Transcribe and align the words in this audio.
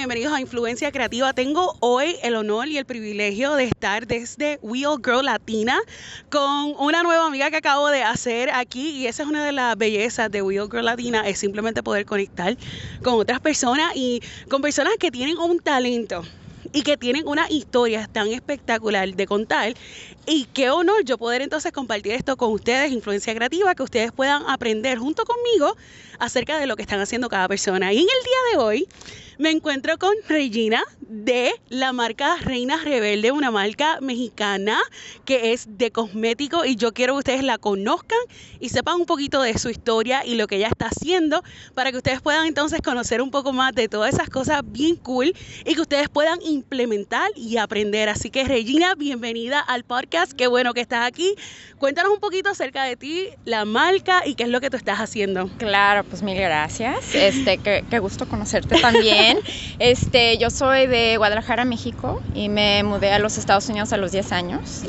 bienvenidos 0.00 0.32
a 0.32 0.40
Influencia 0.40 0.90
Creativa. 0.92 1.34
Tengo 1.34 1.76
hoy 1.80 2.16
el 2.22 2.34
honor 2.34 2.68
y 2.68 2.78
el 2.78 2.86
privilegio 2.86 3.54
de 3.56 3.64
estar 3.64 4.06
desde 4.06 4.58
Wheel 4.62 4.96
Girl 5.04 5.26
Latina 5.26 5.78
con 6.30 6.74
una 6.78 7.02
nueva 7.02 7.26
amiga 7.26 7.50
que 7.50 7.58
acabo 7.58 7.90
de 7.90 8.02
hacer 8.02 8.48
aquí 8.50 8.92
y 8.92 9.08
esa 9.08 9.24
es 9.24 9.28
una 9.28 9.44
de 9.44 9.52
las 9.52 9.76
bellezas 9.76 10.30
de 10.30 10.40
Wheel 10.40 10.70
Girl 10.70 10.86
Latina, 10.86 11.28
es 11.28 11.38
simplemente 11.38 11.82
poder 11.82 12.06
conectar 12.06 12.56
con 13.04 13.12
otras 13.12 13.40
personas 13.40 13.92
y 13.94 14.22
con 14.48 14.62
personas 14.62 14.94
que 14.98 15.10
tienen 15.10 15.36
un 15.36 15.58
talento 15.58 16.22
y 16.72 16.80
que 16.80 16.96
tienen 16.96 17.28
una 17.28 17.50
historia 17.50 18.08
tan 18.10 18.28
espectacular 18.28 19.14
de 19.14 19.26
contar. 19.26 19.74
Y 20.26 20.46
qué 20.46 20.70
honor 20.70 21.04
yo 21.04 21.18
poder 21.18 21.42
entonces 21.42 21.72
compartir 21.72 22.12
esto 22.12 22.38
con 22.38 22.52
ustedes, 22.52 22.90
influencia 22.90 23.34
creativa, 23.34 23.74
que 23.74 23.82
ustedes 23.82 24.12
puedan 24.12 24.48
aprender 24.48 24.96
junto 24.96 25.24
conmigo 25.24 25.76
acerca 26.18 26.58
de 26.58 26.66
lo 26.66 26.76
que 26.76 26.82
están 26.82 27.00
haciendo 27.00 27.28
cada 27.28 27.48
persona. 27.48 27.92
Y 27.92 27.98
en 27.98 28.02
el 28.02 28.24
día 28.24 28.38
de 28.52 28.64
hoy 28.64 28.88
me 29.40 29.48
encuentro 29.48 29.96
con 29.96 30.12
Regina 30.28 30.82
de 31.00 31.50
la 31.70 31.94
marca 31.94 32.36
Reina 32.36 32.76
Rebelde, 32.76 33.32
una 33.32 33.50
marca 33.50 33.98
mexicana 34.02 34.78
que 35.24 35.52
es 35.52 35.66
de 35.78 35.90
cosmético 35.90 36.66
y 36.66 36.76
yo 36.76 36.92
quiero 36.92 37.14
que 37.14 37.18
ustedes 37.20 37.42
la 37.42 37.56
conozcan 37.56 38.18
y 38.60 38.68
sepan 38.68 38.96
un 38.96 39.06
poquito 39.06 39.40
de 39.40 39.58
su 39.58 39.70
historia 39.70 40.26
y 40.26 40.34
lo 40.34 40.46
que 40.46 40.56
ella 40.56 40.68
está 40.68 40.88
haciendo 40.88 41.42
para 41.74 41.90
que 41.90 41.96
ustedes 41.96 42.20
puedan 42.20 42.46
entonces 42.46 42.82
conocer 42.82 43.22
un 43.22 43.30
poco 43.30 43.54
más 43.54 43.74
de 43.74 43.88
todas 43.88 44.12
esas 44.12 44.28
cosas 44.28 44.60
bien 44.62 44.96
cool 44.96 45.34
y 45.64 45.74
que 45.74 45.80
ustedes 45.80 46.10
puedan 46.10 46.40
implementar 46.42 47.30
y 47.34 47.56
aprender. 47.56 48.10
Así 48.10 48.28
que 48.28 48.44
Regina, 48.44 48.94
bienvenida 48.94 49.58
al 49.58 49.84
podcast, 49.84 50.32
qué 50.32 50.48
bueno 50.48 50.74
que 50.74 50.82
estás 50.82 51.06
aquí. 51.06 51.34
Cuéntanos 51.78 52.12
un 52.12 52.20
poquito 52.20 52.50
acerca 52.50 52.84
de 52.84 52.96
ti, 52.96 53.28
la 53.46 53.64
marca 53.64 54.22
y 54.26 54.34
qué 54.34 54.42
es 54.42 54.50
lo 54.50 54.60
que 54.60 54.68
tú 54.68 54.76
estás 54.76 54.98
haciendo. 54.98 55.48
Claro, 55.56 56.04
pues 56.04 56.22
mil 56.22 56.36
gracias. 56.36 57.14
Este, 57.14 57.56
qué, 57.56 57.84
qué 57.88 57.98
gusto 58.00 58.28
conocerte 58.28 58.78
también. 58.78 59.29
Este, 59.78 60.38
yo 60.38 60.50
soy 60.50 60.86
de 60.86 61.16
Guadalajara, 61.16 61.64
México, 61.64 62.20
y 62.34 62.48
me 62.48 62.82
mudé 62.82 63.12
a 63.12 63.18
los 63.18 63.38
Estados 63.38 63.68
Unidos 63.68 63.92
a 63.92 63.96
los 63.96 64.12
10 64.12 64.32
años. 64.32 64.82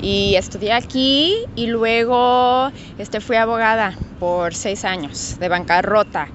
Y 0.00 0.34
estudié 0.36 0.72
aquí 0.72 1.34
y 1.54 1.66
luego 1.66 2.70
este, 2.98 3.20
fui 3.20 3.36
abogada 3.36 3.96
por 4.18 4.54
6 4.54 4.84
años 4.84 5.36
de 5.38 5.48
bancarrota. 5.48 6.28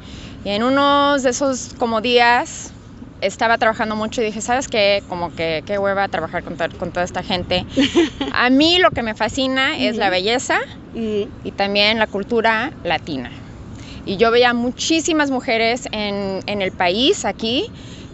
Y 0.45 0.49
en 0.49 0.63
unos 0.63 1.23
de 1.23 1.29
esos 1.29 1.73
como 1.77 2.01
días 2.01 2.73
estaba 3.21 3.57
trabajando 3.57 3.95
mucho 3.95 4.21
y 4.21 4.25
dije, 4.25 4.41
¿sabes 4.41 4.67
qué? 4.67 5.01
Como 5.07 5.33
que 5.33 5.63
qué 5.65 5.77
hueva 5.77 6.07
trabajar 6.09 6.43
con, 6.43 6.57
con 6.77 6.91
toda 6.91 7.05
esta 7.05 7.23
gente. 7.23 7.65
A 8.33 8.49
mí 8.49 8.79
lo 8.79 8.91
que 8.91 9.03
me 9.03 9.15
fascina 9.15 9.77
es 9.77 9.95
la 9.95 10.09
belleza 10.09 10.57
y 10.93 11.27
también 11.55 11.99
la 11.99 12.07
cultura 12.07 12.71
latina. 12.83 13.31
Y 14.05 14.17
yo 14.17 14.31
veía 14.31 14.53
muchísimas 14.53 15.31
mujeres 15.31 15.87
en, 15.91 16.41
en 16.45 16.61
el 16.61 16.71
país, 16.71 17.25
aquí, 17.25 17.71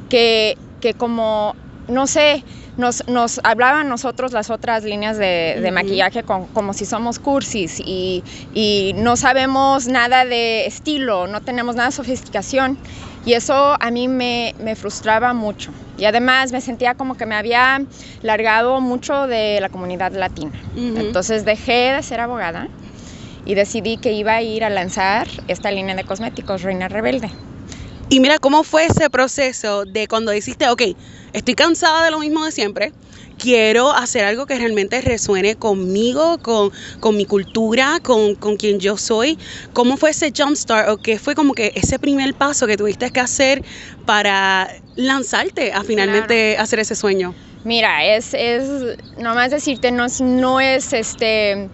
que, 0.10 0.58
que 0.82 0.94
como, 0.94 1.56
no 1.88 2.06
sé, 2.08 2.44
nos, 2.78 3.08
nos, 3.08 3.42
hablaban 3.44 3.90
nosotros 3.90 4.32
las 4.32 4.50
otras 4.50 4.84
líneas 4.84 5.18
de, 5.18 5.60
de 5.62 5.72
maquillaje 5.72 6.24
con, 6.24 6.46
como 6.48 6.74
si 6.74 6.86
somos 6.86 7.20
cursis 7.20 7.80
y, 7.80 8.24
y, 8.54 8.94
no 8.96 9.18
sabemos 9.18 9.88
nada 9.88 10.26
de 10.26 10.66
estilo, 10.66 11.28
no 11.28 11.42
tenemos 11.42 11.76
nada 11.76 11.90
de 11.90 11.96
sofisticación. 11.96 12.78
Y 13.26 13.34
eso 13.34 13.76
a 13.80 13.92
mí 13.92 14.08
me, 14.08 14.56
me, 14.64 14.78
frustraba 14.78 15.34
mucho. 15.34 15.72
Y 15.98 16.06
además 16.06 16.54
me 16.54 16.62
sentía 16.62 16.96
como 16.96 17.18
que 17.18 17.26
me 17.26 17.36
había 17.36 17.82
largado 18.22 18.80
mucho 18.80 19.28
de 19.28 19.60
la 19.60 19.68
comunidad 19.68 20.14
latina. 20.14 20.54
Uh 20.74 20.80
-huh. 20.80 21.00
Entonces 21.02 21.44
dejé 21.44 21.94
de 21.94 22.02
ser 22.02 22.22
abogada 22.22 22.70
y 23.50 23.56
decidí 23.56 23.98
que 23.98 24.12
iba 24.12 24.36
a 24.36 24.44
ir 24.44 24.64
a 24.64 24.70
lanzar 24.70 25.28
esta 25.48 25.72
línea 25.72 25.96
de 25.96 26.04
cosméticos, 26.04 26.62
Reina 26.62 26.88
Rebelde. 26.88 27.32
Y 28.08 28.20
mira, 28.20 28.38
¿cómo 28.38 28.64
fue 28.64 28.86
ese 28.86 29.10
proceso 29.10 29.86
de 29.86 30.08
cuando 30.08 30.32
dijiste, 30.32 30.70
ok, 30.70 30.84
estoy 31.34 31.56
cansada 31.56 32.06
de 32.06 32.12
lo 32.12 32.20
mismo 32.20 32.46
de 32.46 32.52
siempre, 32.52 32.94
quiero 33.40 33.92
hacer 33.92 34.24
algo 34.24 34.46
que 34.46 34.56
realmente 34.56 35.02
resuene 35.02 35.56
conmigo, 35.56 36.38
con, 36.38 36.72
con 37.00 37.18
mi 37.18 37.26
cultura, 37.26 38.00
con, 38.04 38.36
con, 38.36 38.56
quien 38.56 38.80
yo 38.80 38.98
soy? 38.98 39.40
¿Cómo 39.74 39.98
fue 39.98 40.12
ese 40.12 40.32
jumpstart 40.32 40.88
o 40.90 40.98
qué 40.98 41.18
fue 41.18 41.34
como 41.34 41.56
que 41.56 41.72
ese 41.74 41.98
primer 41.98 42.36
paso 42.36 42.68
que 42.68 42.78
tuviste 42.78 43.10
que 43.10 43.20
hacer 43.20 43.64
para 44.06 44.70
lanzarte 44.96 45.74
a 45.74 45.84
finalmente 45.84 46.52
claro. 46.52 46.64
hacer 46.64 46.78
ese 46.82 46.94
sueño? 46.94 47.34
Mira, 47.64 48.06
es, 48.06 48.36
es 48.36 48.64
nomás 49.18 49.50
decirte, 49.50 49.92
no 49.92 50.06
no 50.20 50.62
es 50.62 50.94
este 50.94 51.68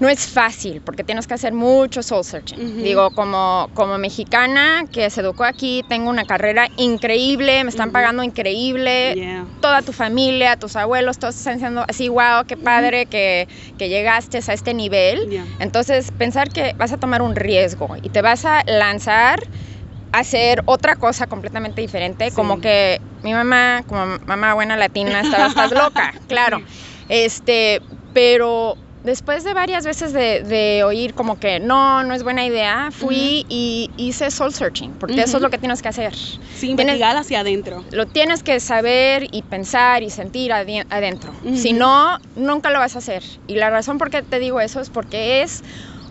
no 0.00 0.08
es 0.08 0.26
fácil 0.26 0.80
porque 0.80 1.04
tienes 1.04 1.26
que 1.26 1.34
hacer 1.34 1.52
mucho 1.52 2.02
soul 2.02 2.24
searching. 2.24 2.58
Uh 2.58 2.62
-huh. 2.62 2.82
Digo, 2.82 3.10
como, 3.10 3.68
como 3.74 3.98
mexicana 3.98 4.86
que 4.90 5.08
se 5.10 5.20
educó 5.20 5.44
aquí, 5.44 5.84
tengo 5.88 6.08
una 6.08 6.24
carrera 6.24 6.68
increíble, 6.78 7.62
me 7.62 7.70
están 7.70 7.88
uh 7.88 7.90
-huh. 7.90 7.92
pagando 7.92 8.22
increíble, 8.22 9.14
yeah. 9.14 9.44
toda 9.60 9.82
tu 9.82 9.92
familia, 9.92 10.56
tus 10.56 10.74
abuelos, 10.74 11.18
todos 11.18 11.36
están 11.36 11.54
diciendo 11.54 11.84
así, 11.86 12.08
wow, 12.08 12.44
qué 12.48 12.56
padre 12.56 13.02
uh 13.02 13.04
-huh. 13.04 13.08
que, 13.10 13.48
que, 13.78 13.88
llegaste 13.90 14.38
a 14.38 14.54
este 14.54 14.72
nivel. 14.72 15.28
Yeah. 15.28 15.44
Entonces, 15.58 16.10
pensar 16.12 16.48
que 16.48 16.74
vas 16.78 16.92
a 16.92 16.96
tomar 16.96 17.20
un 17.20 17.36
riesgo 17.36 17.96
y 18.02 18.08
te 18.08 18.22
vas 18.22 18.44
a 18.46 18.64
lanzar 18.64 19.40
a 20.12 20.20
hacer 20.20 20.62
otra 20.64 20.96
cosa 20.96 21.26
completamente 21.26 21.82
diferente, 21.82 22.30
sí. 22.30 22.34
como 22.34 22.60
que 22.60 23.00
mi 23.22 23.32
mamá, 23.32 23.84
como 23.86 24.18
mamá 24.26 24.54
buena 24.54 24.76
latina, 24.76 25.20
estaba, 25.20 25.46
estás 25.48 25.70
loca, 25.72 26.14
claro. 26.26 26.62
Este, 27.08 27.80
pero 28.12 28.76
después 29.04 29.44
de 29.44 29.54
varias 29.54 29.84
veces 29.84 30.12
de, 30.12 30.42
de, 30.42 30.84
oír 30.84 31.14
como 31.14 31.38
que 31.38 31.60
no, 31.60 32.02
no 32.02 32.14
es 32.14 32.22
buena 32.22 32.44
idea, 32.44 32.90
fui 32.90 33.44
uh 33.44 33.44
-huh. 33.44 33.46
y 33.48 33.90
hice 33.96 34.30
soul 34.30 34.52
searching, 34.52 34.92
porque 34.92 35.14
uh 35.14 35.18
-huh. 35.18 35.24
eso 35.24 35.36
es 35.38 35.42
lo 35.42 35.50
que 35.50 35.58
tienes 35.58 35.82
que 35.82 35.88
hacer. 35.88 36.14
Sí, 36.14 36.70
investigar 36.70 37.16
hacia 37.16 37.40
adentro. 37.40 37.84
Lo 37.90 38.06
tienes 38.06 38.42
que 38.42 38.60
saber 38.60 39.28
y 39.32 39.42
pensar 39.42 40.02
y 40.02 40.10
sentir 40.10 40.52
adentro. 40.52 41.32
Uh 41.44 41.50
-huh. 41.50 41.56
Si 41.56 41.72
no, 41.72 42.18
nunca 42.36 42.70
lo 42.70 42.78
vas 42.78 42.96
a 42.96 42.98
hacer. 42.98 43.22
Y 43.46 43.54
la 43.54 43.70
razón 43.70 43.98
por 43.98 44.10
qué 44.10 44.22
te 44.22 44.38
digo 44.38 44.60
eso 44.60 44.80
es 44.80 44.90
porque 44.90 45.42
es 45.42 45.62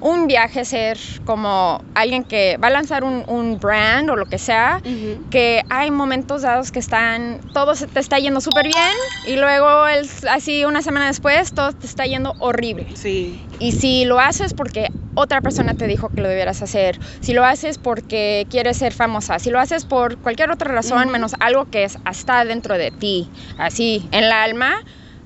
un 0.01 0.27
viaje 0.27 0.65
ser 0.65 0.97
como 1.25 1.83
alguien 1.93 2.23
que 2.23 2.57
va 2.57 2.67
a 2.67 2.71
lanzar 2.71 3.03
un, 3.03 3.23
un 3.27 3.59
brand 3.59 4.09
o 4.09 4.15
lo 4.15 4.25
que 4.25 4.37
sea, 4.37 4.81
uh 4.83 4.87
-huh. 4.87 5.29
que 5.29 5.61
hay 5.69 5.91
momentos 5.91 6.41
dados 6.43 6.71
que 6.71 6.79
están, 6.79 7.39
todo 7.53 7.75
se 7.75 7.87
te 7.87 7.99
está 7.99 8.17
yendo 8.19 8.41
súper 8.41 8.65
bien 8.65 8.93
y 9.27 9.35
luego 9.35 9.87
el, 9.87 10.07
así 10.29 10.65
una 10.65 10.81
semana 10.81 11.07
después 11.07 11.53
todo 11.53 11.73
te 11.73 11.85
está 11.85 12.05
yendo 12.05 12.33
horrible. 12.39 12.87
Sí. 12.95 13.41
Y 13.59 13.73
si 13.73 14.05
lo 14.05 14.19
haces 14.19 14.53
porque 14.53 14.87
otra 15.15 15.41
persona 15.41 15.73
te 15.73 15.87
dijo 15.87 16.09
que 16.09 16.21
lo 16.21 16.29
debieras 16.29 16.61
hacer, 16.61 16.99
si 17.19 17.33
lo 17.33 17.43
haces 17.43 17.77
porque 17.77 18.47
quieres 18.49 18.77
ser 18.77 18.93
famosa, 18.93 19.39
si 19.39 19.49
lo 19.49 19.59
haces 19.59 19.85
por 19.85 20.17
cualquier 20.17 20.51
otra 20.51 20.71
razón 20.71 20.99
uh 20.99 21.09
-huh. 21.09 21.11
menos 21.11 21.35
algo 21.39 21.69
que 21.69 21.83
es 21.83 21.97
hasta 22.05 22.45
dentro 22.45 22.77
de 22.77 22.91
ti, 22.91 23.29
así, 23.57 24.07
en 24.11 24.23
el 24.23 24.31
alma, 24.31 24.83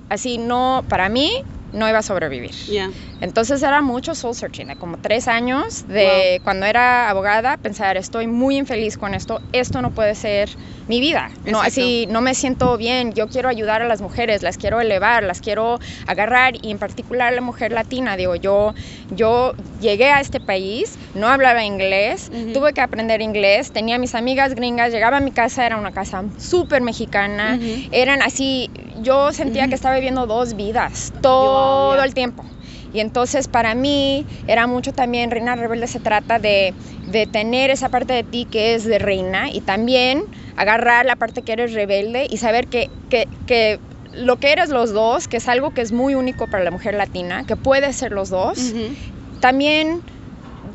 así 0.10 0.38
no, 0.38 0.84
para 0.90 1.10
mí 1.10 1.44
no 1.74 1.90
iba 1.90 2.00
a 2.00 2.04
sobrevivir. 2.04 2.52
Yeah. 2.68 2.90
Entonces 3.24 3.64
era 3.64 3.82
mucho 3.82 4.16
soul 4.16 4.36
searching, 4.36 4.68
de 4.68 4.76
como 4.76 4.98
tres 4.98 5.30
años 5.30 5.88
de 5.88 6.36
wow. 6.40 6.44
cuando 6.44 6.66
era 6.66 7.10
abogada, 7.10 7.56
pensar, 7.56 7.96
estoy 7.96 8.28
muy 8.28 8.58
infeliz 8.58 8.98
con 8.98 9.14
esto, 9.14 9.40
esto 9.54 9.82
no 9.82 9.92
puede 9.92 10.14
ser 10.14 10.50
mi 10.90 11.00
vida. 11.00 11.32
No, 11.46 11.62
así 11.62 12.06
no 12.10 12.20
me 12.20 12.36
siento 12.36 12.76
bien, 12.76 13.14
yo 13.14 13.30
quiero 13.30 13.48
ayudar 13.48 13.82
a 13.82 13.88
las 13.88 14.02
mujeres, 14.02 14.44
las 14.44 14.58
quiero 14.58 14.82
elevar, 14.82 15.24
las 15.24 15.40
quiero 15.40 15.80
agarrar 16.06 16.58
y 16.62 16.70
en 16.70 16.80
particular 16.80 17.32
la 17.32 17.40
mujer 17.40 17.72
latina, 17.72 18.18
digo, 18.18 18.36
yo, 18.36 18.76
yo 19.12 19.54
llegué 19.80 20.12
a 20.12 20.20
este 20.20 20.42
país, 20.42 20.98
no 21.16 21.30
hablaba 21.30 21.64
inglés, 21.64 22.30
uh 22.30 22.36
-huh. 22.36 22.54
tuve 22.54 22.74
que 22.74 22.82
aprender 22.82 23.22
inglés, 23.22 23.72
tenía 23.72 23.98
mis 24.00 24.16
amigas 24.16 24.54
gringas, 24.54 24.92
llegaba 24.92 25.18
a 25.18 25.22
mi 25.22 25.32
casa, 25.32 25.66
era 25.66 25.78
una 25.78 25.94
casa 25.94 26.26
súper 26.38 26.82
mexicana, 26.82 27.58
uh 27.58 27.64
-huh. 27.64 27.90
eran 27.94 28.22
así, 28.22 28.70
yo 29.02 29.32
sentía 29.32 29.62
uh 29.62 29.66
-huh. 29.66 29.70
que 29.70 29.76
estaba 29.76 29.96
viviendo 29.96 30.28
dos 30.28 30.56
vidas 30.56 31.14
todo 31.22 31.86
wow, 31.86 31.96
yeah. 31.96 32.04
el 32.04 32.14
tiempo. 32.14 32.44
Y 32.94 33.00
entonces 33.00 33.48
para 33.48 33.74
mí 33.76 34.26
era 34.48 34.68
mucho 34.68 34.94
también, 34.94 35.32
Reina 35.32 35.56
Rebelde 35.56 35.88
se 35.88 36.00
trata 36.00 36.40
de, 36.40 36.74
de, 37.12 37.26
tener 37.26 37.72
esa 37.72 37.90
parte 37.90 38.14
de 38.14 38.24
ti 38.24 38.46
que 38.46 38.76
es 38.76 38.86
de 38.86 39.00
reina 39.00 39.50
y 39.50 39.62
también 39.62 40.24
agarrar 40.56 41.06
la 41.06 41.16
parte 41.16 41.42
que 41.42 41.54
eres 41.54 41.74
rebelde 41.74 42.28
y 42.30 42.38
saber 42.38 42.68
que, 42.68 42.90
que, 43.10 43.28
que 43.48 43.80
lo 44.14 44.38
que 44.38 44.52
eres 44.52 44.70
los 44.70 44.94
dos, 44.94 45.28
que 45.28 45.38
es 45.38 45.48
algo 45.48 45.74
que 45.74 45.82
es 45.82 45.92
muy 45.92 46.16
único 46.16 46.48
para 46.48 46.64
la 46.64 46.72
mujer 46.72 46.94
latina, 46.94 47.46
que 47.46 47.56
puede 47.56 47.92
ser 47.94 48.12
los 48.12 48.30
dos, 48.30 48.60
uh 48.60 48.78
-huh. 48.78 49.40
también 49.40 50.02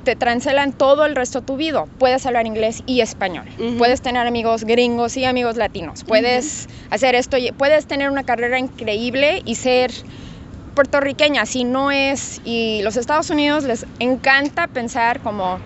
te 0.04 0.16
trancelan 0.16 0.72
todo 0.72 1.04
el 1.04 1.14
resto 1.14 1.40
de 1.40 1.46
tu 1.46 1.56
vida. 1.56 1.84
Puedes 1.98 2.24
hablar 2.26 2.46
inglés 2.46 2.82
y 2.86 3.00
español. 3.00 3.46
Uh 3.58 3.62
-huh. 3.62 3.78
Puedes 3.78 4.00
tener 4.00 4.26
amigos 4.26 4.64
gringos 4.64 5.16
y 5.16 5.24
amigos 5.24 5.56
latinos. 5.56 6.02
Puedes 6.04 6.66
uh 6.66 6.70
-huh. 6.70 6.94
hacer 6.94 7.14
esto. 7.14 7.36
Puedes 7.56 7.86
tener 7.86 8.10
una 8.10 8.24
carrera 8.24 8.58
increíble 8.58 9.42
y 9.44 9.54
ser 9.54 9.92
puertorriqueña, 10.78 11.44
si 11.44 11.64
no 11.64 11.90
es, 11.90 12.40
y 12.44 12.82
los 12.82 12.96
Estados 12.96 13.30
Unidos 13.30 13.64
les 13.64 13.84
encanta 13.98 14.68
pensar 14.68 15.18
como 15.18 15.58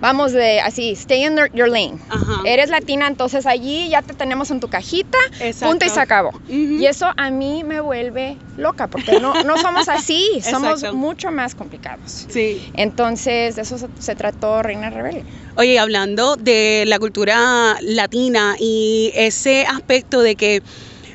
vamos 0.00 0.30
de 0.30 0.60
así, 0.60 0.92
stay 0.92 1.24
in 1.24 1.36
your 1.52 1.68
lane. 1.68 1.98
Eres 2.44 2.70
latina, 2.70 3.08
entonces 3.08 3.44
allí 3.44 3.88
ya 3.88 4.02
te 4.02 4.14
tenemos 4.14 4.52
en 4.52 4.60
tu 4.60 4.68
cajita, 4.68 5.18
punto 5.60 5.84
y 5.84 5.88
se 5.88 5.98
acabó. 5.98 6.30
Y 6.46 6.86
eso 6.86 7.08
a 7.16 7.30
mí 7.30 7.64
me 7.64 7.80
vuelve 7.80 8.36
loca, 8.56 8.86
porque 8.86 9.18
no, 9.18 9.42
no 9.42 9.58
somos 9.58 9.88
así, 9.88 10.24
somos 10.48 10.94
mucho 10.94 11.32
más 11.32 11.56
complicados. 11.56 12.28
Sí. 12.28 12.70
Entonces, 12.74 13.56
de 13.56 13.62
eso 13.62 13.78
se, 13.98 14.14
trató 14.14 14.62
Reina 14.62 14.90
Rebelde. 14.90 15.24
Oye, 15.56 15.76
hablando 15.80 16.36
de 16.36 16.84
la 16.86 17.00
cultura 17.00 17.78
latina 17.80 18.54
y 18.60 19.10
ese 19.16 19.66
aspecto 19.66 20.20
de 20.20 20.36
que 20.36 20.62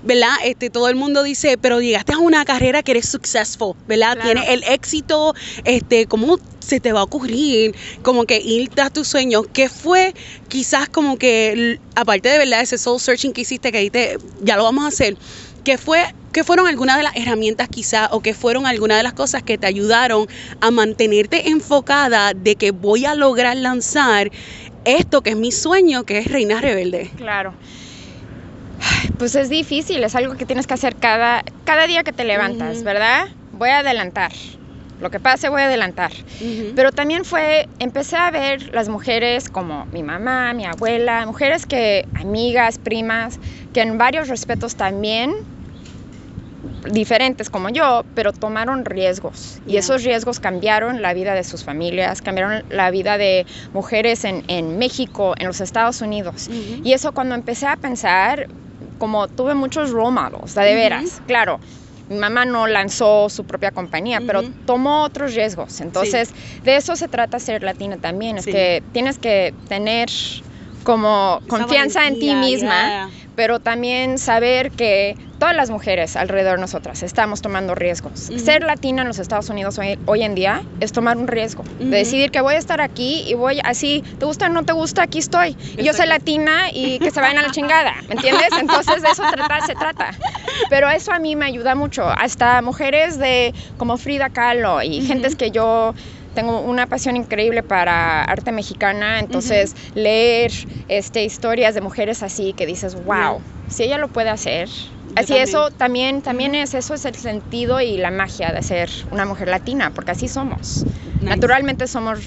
¿verdad? 0.08 0.36
Este, 0.44 0.70
todo 0.70 0.88
el 0.88 0.96
mundo 0.96 1.22
dice, 1.22 1.58
pero 1.58 1.82
llegaste 1.82 2.14
a 2.14 2.18
una 2.18 2.46
carrera 2.46 2.82
que 2.82 2.92
eres 2.92 3.10
successful, 3.10 3.76
¿verdad? 3.88 4.18
Tienes 4.24 4.46
el 4.48 4.64
éxito, 4.64 5.36
este, 5.66 6.06
¿cómo 6.08 6.40
se 6.60 6.80
te 6.80 6.94
va 6.94 7.02
a 7.02 7.04
ocurrir? 7.04 7.76
Como 8.02 8.26
que 8.26 8.40
ir 8.40 8.70
tras 8.70 8.92
tus 8.94 9.08
sueños. 9.08 9.44
¿Qué 9.54 9.70
fue 9.70 10.14
quizás 10.48 10.88
como 10.88 11.18
que, 11.18 11.80
aparte 11.96 12.30
de, 12.30 12.38
¿verdad? 12.38 12.62
Ese 12.62 12.78
soul 12.78 13.00
searching 13.00 13.34
que 13.34 13.42
hiciste, 13.42 13.72
que 13.72 13.78
ahí 13.80 13.90
te, 13.90 14.18
ya 14.42 14.56
lo 14.56 14.64
vamos 14.64 14.86
a 14.86 14.88
hacer, 14.88 15.18
¿qué 15.64 15.78
fue 15.78 16.04
¿Qué 16.32 16.44
fueron 16.44 16.68
algunas 16.68 16.98
de 16.98 17.04
las 17.04 17.16
herramientas 17.16 17.68
quizás 17.68 18.10
o 18.12 18.22
qué 18.22 18.36
fueron 18.36 18.68
algunas 18.68 18.98
de 18.98 19.04
las 19.04 19.14
cosas 19.14 19.42
que 19.42 19.58
te 19.58 19.66
ayudaron 19.66 20.28
a 20.62 20.70
mantenerte 20.70 21.50
enfocada 21.50 22.34
de 22.36 22.56
que 22.56 22.70
voy 22.70 23.06
a 23.06 23.16
lograr 23.16 23.58
lanzar 23.58 24.30
esto 24.86 25.24
que 25.24 25.32
es 25.32 25.36
mi 25.36 25.52
sueño, 25.52 26.04
que 26.04 26.20
es 26.20 26.28
Reina 26.28 26.62
Rebelde? 26.62 27.10
Claro. 27.18 27.56
Pues 29.18 29.36
es 29.36 29.50
difícil, 29.50 30.04
es 30.04 30.16
algo 30.16 30.36
que 30.36 30.46
tienes 30.46 30.68
que 30.68 30.74
hacer 30.74 30.96
cada, 30.96 31.44
cada 31.66 31.88
día 31.88 32.04
que 32.04 32.14
te 32.14 32.24
levantas, 32.24 32.84
¿verdad? 32.84 33.26
Voy 33.54 33.70
a 33.70 33.80
adelantar. 33.80 34.32
Lo 35.00 35.12
que 35.12 35.20
pase 35.20 35.50
voy 35.50 35.62
a 35.62 35.66
adelantar. 35.66 36.12
Pero 36.76 36.92
también 36.92 37.24
fue, 37.24 37.68
empecé 37.80 38.16
a 38.18 38.32
ver 38.32 38.74
las 38.74 38.90
mujeres 38.90 39.50
como 39.50 39.86
mi 39.88 40.04
mamá, 40.04 40.54
mi 40.54 40.66
abuela, 40.66 41.26
mujeres 41.26 41.66
que, 41.66 42.08
amigas, 42.16 42.80
primas, 42.80 43.40
que 43.74 43.82
en 43.82 43.98
varios 43.98 44.28
respetos 44.28 44.76
también 44.76 45.34
diferentes 46.92 47.50
como 47.50 47.70
yo, 47.70 48.06
pero 48.16 48.34
tomaron 48.34 48.86
riesgos. 48.86 49.60
Y 49.68 49.78
esos 49.78 50.04
riesgos 50.04 50.40
cambiaron 50.40 51.02
la 51.02 51.14
vida 51.14 51.34
de 51.34 51.44
sus 51.44 51.64
familias, 51.64 52.22
cambiaron 52.22 52.64
la 52.70 52.90
vida 52.92 53.18
de 53.18 53.46
mujeres 53.74 54.24
en, 54.26 54.44
en 54.48 54.78
México, 54.78 55.36
en 55.38 55.48
los 55.48 55.62
Estados 55.62 56.02
Unidos. 56.02 56.50
Y 56.84 56.94
eso 56.94 57.12
cuando 57.12 57.36
empecé 57.36 57.68
a 57.68 57.76
pensar, 57.76 58.48
como 58.98 59.28
tuve 59.28 59.56
muchos 59.56 59.92
role 59.92 60.12
models, 60.12 60.56
de 60.56 60.76
veras, 60.76 61.22
claro. 61.26 61.60
Mi 62.10 62.16
mamá 62.16 62.46
no 62.46 62.68
lanzó 62.68 63.28
su 63.30 63.44
propia 63.44 63.72
compañía, 63.72 64.22
pero 64.26 64.42
tomó 64.66 65.04
otros 65.04 65.36
riesgos. 65.36 65.82
Entonces, 65.82 66.34
de 66.64 66.78
eso 66.78 66.96
se 66.96 67.10
trata 67.10 67.38
ser 67.40 67.64
latina 67.64 67.98
también, 67.98 68.38
es 68.38 68.46
que 68.46 68.82
tienes 68.94 69.20
que 69.20 69.54
tener 69.68 70.10
como 70.84 71.42
confianza 71.50 72.08
en 72.08 72.18
ti 72.18 72.34
misma, 72.34 73.12
pero 73.36 73.60
también 73.60 74.18
saber 74.20 74.72
que 74.72 75.18
todas 75.40 75.56
las 75.56 75.70
mujeres 75.70 76.16
alrededor 76.16 76.56
de 76.56 76.62
nosotras 76.62 77.04
estamos 77.04 77.42
tomando 77.42 77.76
riesgos. 77.76 78.32
Ser 78.38 78.64
latina 78.64 79.04
en 79.04 79.08
los 79.08 79.20
Estados 79.20 79.50
Unidos 79.50 79.80
hoy, 80.06 80.24
en 80.24 80.36
día 80.36 80.64
es 80.80 80.92
tomar 80.92 81.18
un 81.18 81.28
riesgo, 81.28 81.64
de 81.80 81.98
decidir 81.98 82.32
que 82.32 82.42
voy 82.42 82.56
a 82.56 82.58
estar 82.58 82.82
aquí 82.82 83.24
y 83.28 83.34
voy 83.34 83.60
así, 83.64 84.04
te 84.20 84.26
gusta 84.26 84.48
o 84.48 84.50
no 84.50 84.64
te 84.64 84.74
gusta, 84.74 85.04
aquí 85.04 85.20
estoy. 85.20 85.56
Y 85.78 85.84
yo 85.84 85.94
soy 85.94 86.08
latina 86.08 86.72
y 86.74 87.00
que 87.00 87.12
se 87.12 87.22
vayan 87.22 87.38
a 87.38 87.44
la 87.44 87.52
chingada, 87.52 87.94
¿me 88.08 88.16
entiendes? 88.16 88.50
Entonces 88.60 89.02
de 89.02 89.10
eso 89.10 89.24
se 89.66 89.76
trata. 89.76 90.12
Pero 90.70 90.90
eso 90.90 91.12
a 91.12 91.20
mí 91.20 91.36
me 91.36 91.46
ayuda 91.46 91.76
mucho, 91.76 92.08
hasta 92.08 92.62
mujeres 92.62 93.18
de 93.18 93.54
como 93.78 93.98
Frida 93.98 94.30
Kahlo 94.30 94.82
y 94.82 95.02
gentes 95.02 95.36
que 95.36 95.52
yo 95.52 95.94
tengo 96.34 96.62
una 96.62 96.86
pasión 96.86 97.16
increíble 97.16 97.64
para 97.64 98.24
arte 98.24 98.52
mexicana, 98.52 99.20
entonces 99.20 99.76
leer 99.96 100.52
este, 100.88 101.24
historias 101.24 101.74
de 101.74 101.82
mujeres 101.82 102.22
así 102.22 102.54
que 102.54 102.68
dices, 102.68 102.94
wow, 103.06 103.42
si 103.70 103.84
ella 103.84 103.98
lo 103.98 104.08
puede 104.08 104.30
hacer. 104.30 104.70
así 105.16 105.36
eso 105.36 105.72
también, 105.72 106.22
también 106.22 106.56
es, 106.56 106.74
eso 106.74 106.94
es 106.94 107.06
el 107.06 107.16
sentido 107.16 107.82
y 107.82 107.98
la 107.98 108.12
magia 108.12 108.52
de 108.52 108.62
ser 108.62 108.90
una 109.12 109.26
mujer 109.26 109.48
latina, 109.48 109.92
porque 109.94 110.12
así 110.12 110.28
somos. 110.28 110.86
Naturalmente 111.22 111.88
somos 111.88 112.20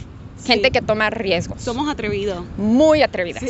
gente 0.44 0.70
que 0.70 0.80
toma 0.80 1.10
riesgos. 1.10 1.62
Somos 1.62 1.90
atrevidos. 1.90 2.44
Muy 2.56 3.02
atrevidas. 3.02 3.42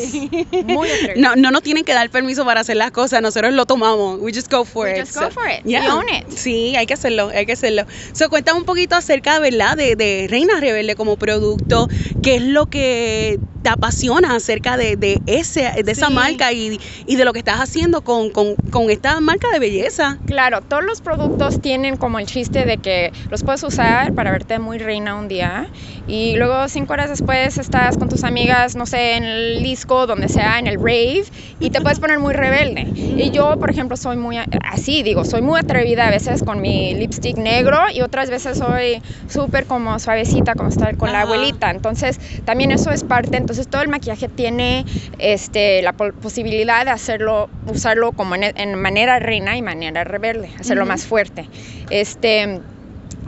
Muy 0.65 0.91
atrevidas. 0.91 1.17
No, 1.17 1.37
no 1.37 1.51
nos 1.51 1.63
tienen 1.63 1.85
que 1.85 1.93
dar 1.93 2.11
permiso 2.11 2.45
para 2.45 2.61
hacer 2.61 2.77
las 2.77 2.91
cosas, 2.91 3.23
nosotros 3.23 3.53
lo 3.55 3.67
tomamos. 3.67 4.19
We 4.21 4.33
just 4.33 4.51
go 4.51 4.65
for 4.65 4.87
We 4.87 4.99
it. 4.99 5.07
Just 5.07 5.17
go 5.17 5.31
for 5.31 5.49
it. 5.49 5.65
We 5.65 5.79
own 5.89 6.05
it. 6.09 6.29
Sí, 6.31 6.75
hay 6.77 6.87
que 6.87 6.95
hacerlo, 6.95 7.31
hay 7.35 7.47
que 7.47 7.53
hacerlo. 7.53 7.85
So, 8.13 8.29
cuéntame 8.29 8.59
un 8.59 8.65
poquito 8.65 8.97
acerca, 8.97 9.39
¿verdad? 9.39 9.77
De, 9.77 9.97
de 9.97 10.27
Reina 10.29 10.59
Rebelde 10.61 10.97
como 10.97 11.17
producto, 11.17 11.89
qué 12.23 12.37
es 12.37 12.43
lo 12.43 12.67
que 12.67 13.39
te 13.63 13.69
apasiona 13.69 14.35
acerca 14.35 14.77
de, 14.77 14.97
de 14.97 15.21
ese, 15.27 15.71
de 15.83 15.93
esa 15.93 16.11
marca 16.11 16.53
y, 16.53 16.81
y, 17.07 17.17
de 17.17 17.25
lo 17.25 17.33
que 17.33 17.41
estás 17.41 17.61
haciendo 17.61 18.03
con, 18.03 18.31
con, 18.31 18.55
con, 18.71 18.91
esta 18.91 19.21
marca 19.21 19.49
de 19.53 19.59
belleza. 19.59 20.19
Claro, 20.27 20.61
todos 20.63 20.85
los 20.85 21.01
productos 21.01 21.61
tienen 21.61 21.97
como 21.97 22.19
el 22.19 22.27
chiste 22.27 22.65
de 22.65 22.79
que 22.79 23.13
los 23.31 23.45
puedes 23.45 23.63
usar 23.63 24.15
para 24.15 24.31
verte 24.31 24.59
muy 24.59 24.79
reina 24.79 25.15
un 25.15 25.29
día 25.29 25.69
y 26.07 26.37
luego 26.37 26.69
cinco 26.69 26.95
horas 26.95 27.11
después 27.11 27.59
estás 27.59 27.97
con 27.99 28.09
tus 28.09 28.25
amigas, 28.25 28.75
no 28.77 28.87
sé, 28.87 29.17
en 29.17 29.25
el 29.25 29.63
disco, 29.63 30.07
donde 30.07 30.29
sea, 30.29 30.59
en 30.59 30.67
el 30.67 30.77
rave 30.77 31.25
y 31.61 31.71
te 31.71 31.81
puedes 31.81 32.01
poner 32.01 32.19
muy 32.19 32.35
rebelde. 32.35 32.87
Y 32.95 33.31
yo, 33.31 33.59
por 33.59 33.71
ejemplo, 33.71 33.97
soy 33.97 34.17
muy 34.17 34.39
así, 34.39 35.03
digo, 35.03 35.25
soy 35.25 35.43
muy 35.43 35.61
atrevida 35.61 36.09
a 36.09 36.11
veces 36.11 36.43
con 36.43 36.61
mi 36.61 36.95
lipstick 36.95 37.37
negro 37.37 37.79
y 37.93 38.01
otras 38.01 38.31
veces 38.31 38.59
soy 38.59 39.03
súper 39.29 39.67
como 39.67 39.99
suavecita, 39.99 40.55
como 40.55 40.71
estar 40.71 40.97
con 40.97 41.13
la 41.13 41.23
abuelita. 41.23 41.71
Entonces, 41.71 42.19
también 42.45 42.71
eso 42.71 42.91
es 42.91 43.05
parte 43.05 43.37
entonces 43.51 43.69
todo 43.69 43.83
el 43.83 43.89
maquillaje 43.89 44.29
tiene 44.29 44.87
este, 45.19 45.83
la 45.83 45.93
posibilidad 45.93 46.85
de 46.85 46.93
hacerlo, 46.93 47.51
usarlo 47.67 48.13
como 48.13 48.37
en, 48.37 48.75
manera 48.77 49.19
reina 49.19 49.57
y 49.57 49.63
manera 49.63 50.05
rebelde, 50.05 50.53
hacerlo 50.61 50.87
más 50.87 51.05
fuerte. 51.05 51.49
Este, 51.91 52.61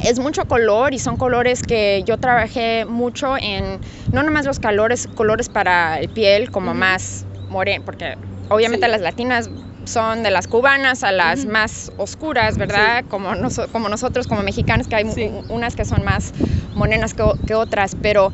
es 0.05 0.21
mucho 0.21 0.45
color 0.45 0.95
y 0.95 1.01
son 1.01 1.17
colores 1.17 1.65
que 1.65 2.05
yo 2.07 2.19
trabajé 2.19 2.85
mucho 2.85 3.37
en, 3.37 3.81
no 4.13 4.23
nomás 4.23 4.47
los 4.47 4.61
colores, 4.61 5.09
colores 5.13 5.49
para 5.49 5.99
el 5.99 6.09
piel 6.09 6.53
como 6.53 6.73
más 6.73 7.27
moreno, 7.49 7.85
porque 7.85 8.15
obviamente 8.49 8.87
las 8.87 9.01
latinas 9.01 9.51
son 9.85 10.23
de 10.23 10.31
las 10.31 10.47
cubanas 10.47 11.03
a 11.03 11.13
las 11.13 11.45
más 11.45 11.93
oscuras, 11.97 12.57
¿verdad? 12.57 13.05
Como, 13.09 13.31
como 13.73 13.89
nosotros 13.89 14.27
como 14.27 14.43
mexicanos, 14.43 14.87
que 14.87 14.97
hay 14.97 15.05
unas 15.49 15.75
que 15.75 15.85
son 15.85 16.05
más 16.05 16.33
morenas 16.75 17.15
que, 17.15 17.25
que, 17.47 17.55
otras, 17.55 17.97
pero 18.01 18.33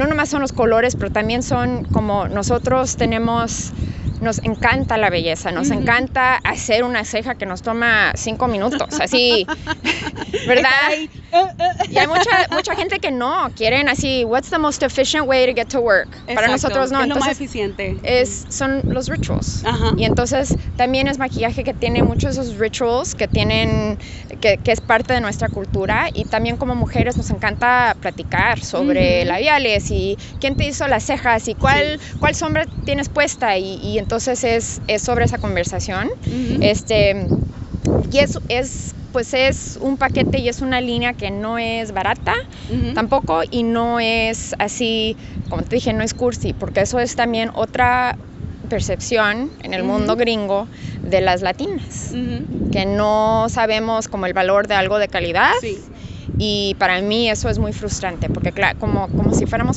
no 0.00 0.06
nomás 0.06 0.30
son 0.30 0.40
los 0.40 0.52
colores, 0.52 0.96
pero 0.96 1.10
también 1.12 1.42
son 1.42 1.84
como 1.84 2.26
nosotros 2.26 2.96
tenemos 2.96 3.70
nos 4.18 4.40
encanta 4.44 4.96
la 4.96 5.10
belleza, 5.10 5.52
nos 5.52 5.70
encanta 5.70 6.36
hacer 6.36 6.84
una 6.84 7.04
ceja 7.04 7.34
que 7.34 7.46
nos 7.46 7.62
toma 7.62 8.12
cinco 8.16 8.48
minutos, 8.48 9.00
así, 9.00 9.46
¿verdad? 10.46 10.70
Y 11.90 11.98
hay 11.98 12.06
mucha, 12.06 12.30
mucha 12.50 12.74
gente 12.74 12.98
que 12.98 13.10
no, 13.10 13.50
quieren 13.54 13.88
así, 13.88 14.24
what's 14.24 14.50
the 14.50 14.58
most 14.58 14.82
efficient 14.82 15.26
way 15.26 15.46
to 15.46 15.52
get 15.52 15.68
to 15.68 15.80
work? 15.80 16.08
Para 16.34 16.48
nosotros 16.48 16.90
no. 16.90 17.02
Es 17.02 17.08
lo 17.08 17.16
más 17.16 17.28
eficiente. 17.28 17.98
Es, 18.02 18.46
son 18.48 18.82
los 18.88 19.08
rituals. 19.08 19.62
Y 19.96 20.04
entonces 20.04 20.56
también 20.76 21.08
es 21.08 21.18
maquillaje 21.18 21.64
que 21.64 21.74
tiene 21.74 22.02
muchos 22.02 22.36
de 22.36 22.42
esos 22.42 22.58
rituals 22.58 23.14
que 23.14 23.28
tienen, 23.28 23.98
que, 24.40 24.58
que, 24.58 24.72
es 24.72 24.80
parte 24.80 25.14
de 25.14 25.20
nuestra 25.20 25.48
cultura 25.48 26.08
y 26.12 26.24
también 26.24 26.56
como 26.56 26.74
mujeres 26.74 27.16
nos 27.16 27.30
encanta 27.30 27.96
platicar 28.00 28.60
sobre 28.60 29.24
labiales 29.24 29.90
y 29.90 30.16
quién 30.40 30.56
te 30.56 30.66
hizo 30.66 30.86
las 30.88 31.04
cejas 31.04 31.48
y 31.48 31.54
cuál, 31.54 32.00
cuál 32.18 32.34
sombra 32.34 32.64
tienes 32.84 33.08
puesta 33.08 33.56
y, 33.56 33.76
y 33.82 33.98
entonces 33.98 34.42
es, 34.44 34.80
es, 34.86 35.02
sobre 35.02 35.24
esa 35.24 35.38
conversación. 35.38 36.08
este, 36.60 37.26
y 38.12 38.18
es, 38.18 38.38
es 38.48 38.94
pues 39.12 39.34
es 39.34 39.78
un 39.80 39.96
paquete 39.96 40.38
y 40.38 40.48
es 40.48 40.60
una 40.60 40.80
línea 40.80 41.12
que 41.12 41.30
no 41.30 41.58
es 41.58 41.92
barata 41.92 42.34
tampoco 42.94 43.42
y 43.50 43.62
no 43.62 44.00
es 44.00 44.54
así, 44.58 45.16
como 45.48 45.62
te 45.62 45.76
dije, 45.76 45.92
no 45.92 46.02
es 46.02 46.14
cursi, 46.14 46.52
porque 46.52 46.82
eso 46.82 47.00
es 47.00 47.16
también 47.16 47.50
otra 47.54 48.16
percepción 48.68 49.50
en 49.62 49.74
el 49.74 49.82
mundo 49.82 50.16
gringo 50.16 50.68
de 51.02 51.20
las 51.20 51.42
latinas, 51.42 52.12
que 52.72 52.86
no 52.86 53.46
sabemos 53.48 54.08
como 54.08 54.26
el 54.26 54.32
valor 54.32 54.68
de 54.68 54.74
algo 54.74 54.98
de 54.98 55.08
calidad. 55.08 55.52
Y 56.38 56.74
para 56.78 57.00
mí 57.02 57.28
eso 57.28 57.50
es 57.50 57.58
muy 57.58 57.72
frustrante, 57.72 58.30
porque 58.30 58.52
como, 58.78 59.08
como 59.08 59.34
si 59.34 59.44
fuéramos 59.46 59.76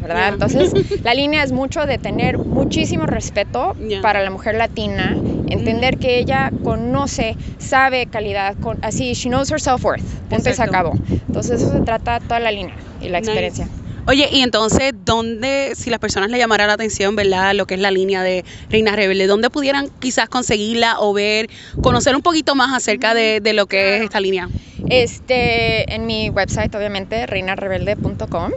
¿verdad? 0.00 0.28
Entonces, 0.34 0.72
la 1.04 1.14
línea 1.14 1.42
es 1.42 1.52
mucho 1.52 1.86
de 1.86 1.98
tener 1.98 2.38
muchísimo 2.38 3.06
respeto 3.06 3.74
para 4.00 4.22
la 4.22 4.30
mujer 4.30 4.56
latina, 4.56 5.16
entender 5.52 5.98
que 5.98 6.18
ella 6.18 6.52
conoce, 6.64 7.36
sabe 7.58 8.06
calidad, 8.06 8.56
con, 8.60 8.78
así, 8.82 9.14
she 9.14 9.28
knows 9.28 9.50
her 9.50 9.60
self-worth, 9.60 10.02
punto 10.28 10.50
y 10.50 10.54
se 10.54 10.62
acabó. 10.62 10.92
Entonces, 11.26 11.62
eso 11.62 11.72
se 11.72 11.80
trata 11.80 12.20
toda 12.20 12.40
la 12.40 12.50
línea 12.50 12.74
y 13.00 13.08
la 13.08 13.18
experiencia. 13.18 13.68
Oye, 14.04 14.28
y 14.32 14.40
entonces, 14.40 14.92
¿dónde, 15.04 15.74
si 15.76 15.88
las 15.88 16.00
personas 16.00 16.28
le 16.28 16.36
llamara 16.36 16.66
la 16.66 16.72
atención, 16.72 17.14
¿verdad? 17.14 17.54
Lo 17.54 17.66
que 17.66 17.74
es 17.74 17.80
la 17.80 17.92
línea 17.92 18.24
de 18.24 18.44
Reina 18.68 18.96
Rebelde, 18.96 19.28
¿dónde 19.28 19.48
pudieran 19.48 19.90
quizás 20.00 20.28
conseguirla 20.28 20.96
o 20.98 21.12
ver, 21.12 21.48
conocer 21.82 22.16
un 22.16 22.22
poquito 22.22 22.56
más 22.56 22.74
acerca 22.76 23.14
de, 23.14 23.38
de 23.40 23.52
lo 23.52 23.66
que 23.66 23.96
es 23.96 24.02
esta 24.02 24.18
línea? 24.18 24.48
Este, 24.88 25.94
en 25.94 26.06
mi 26.06 26.30
website, 26.30 26.74
obviamente, 26.74 27.26
reinarebelde.com 27.26 28.50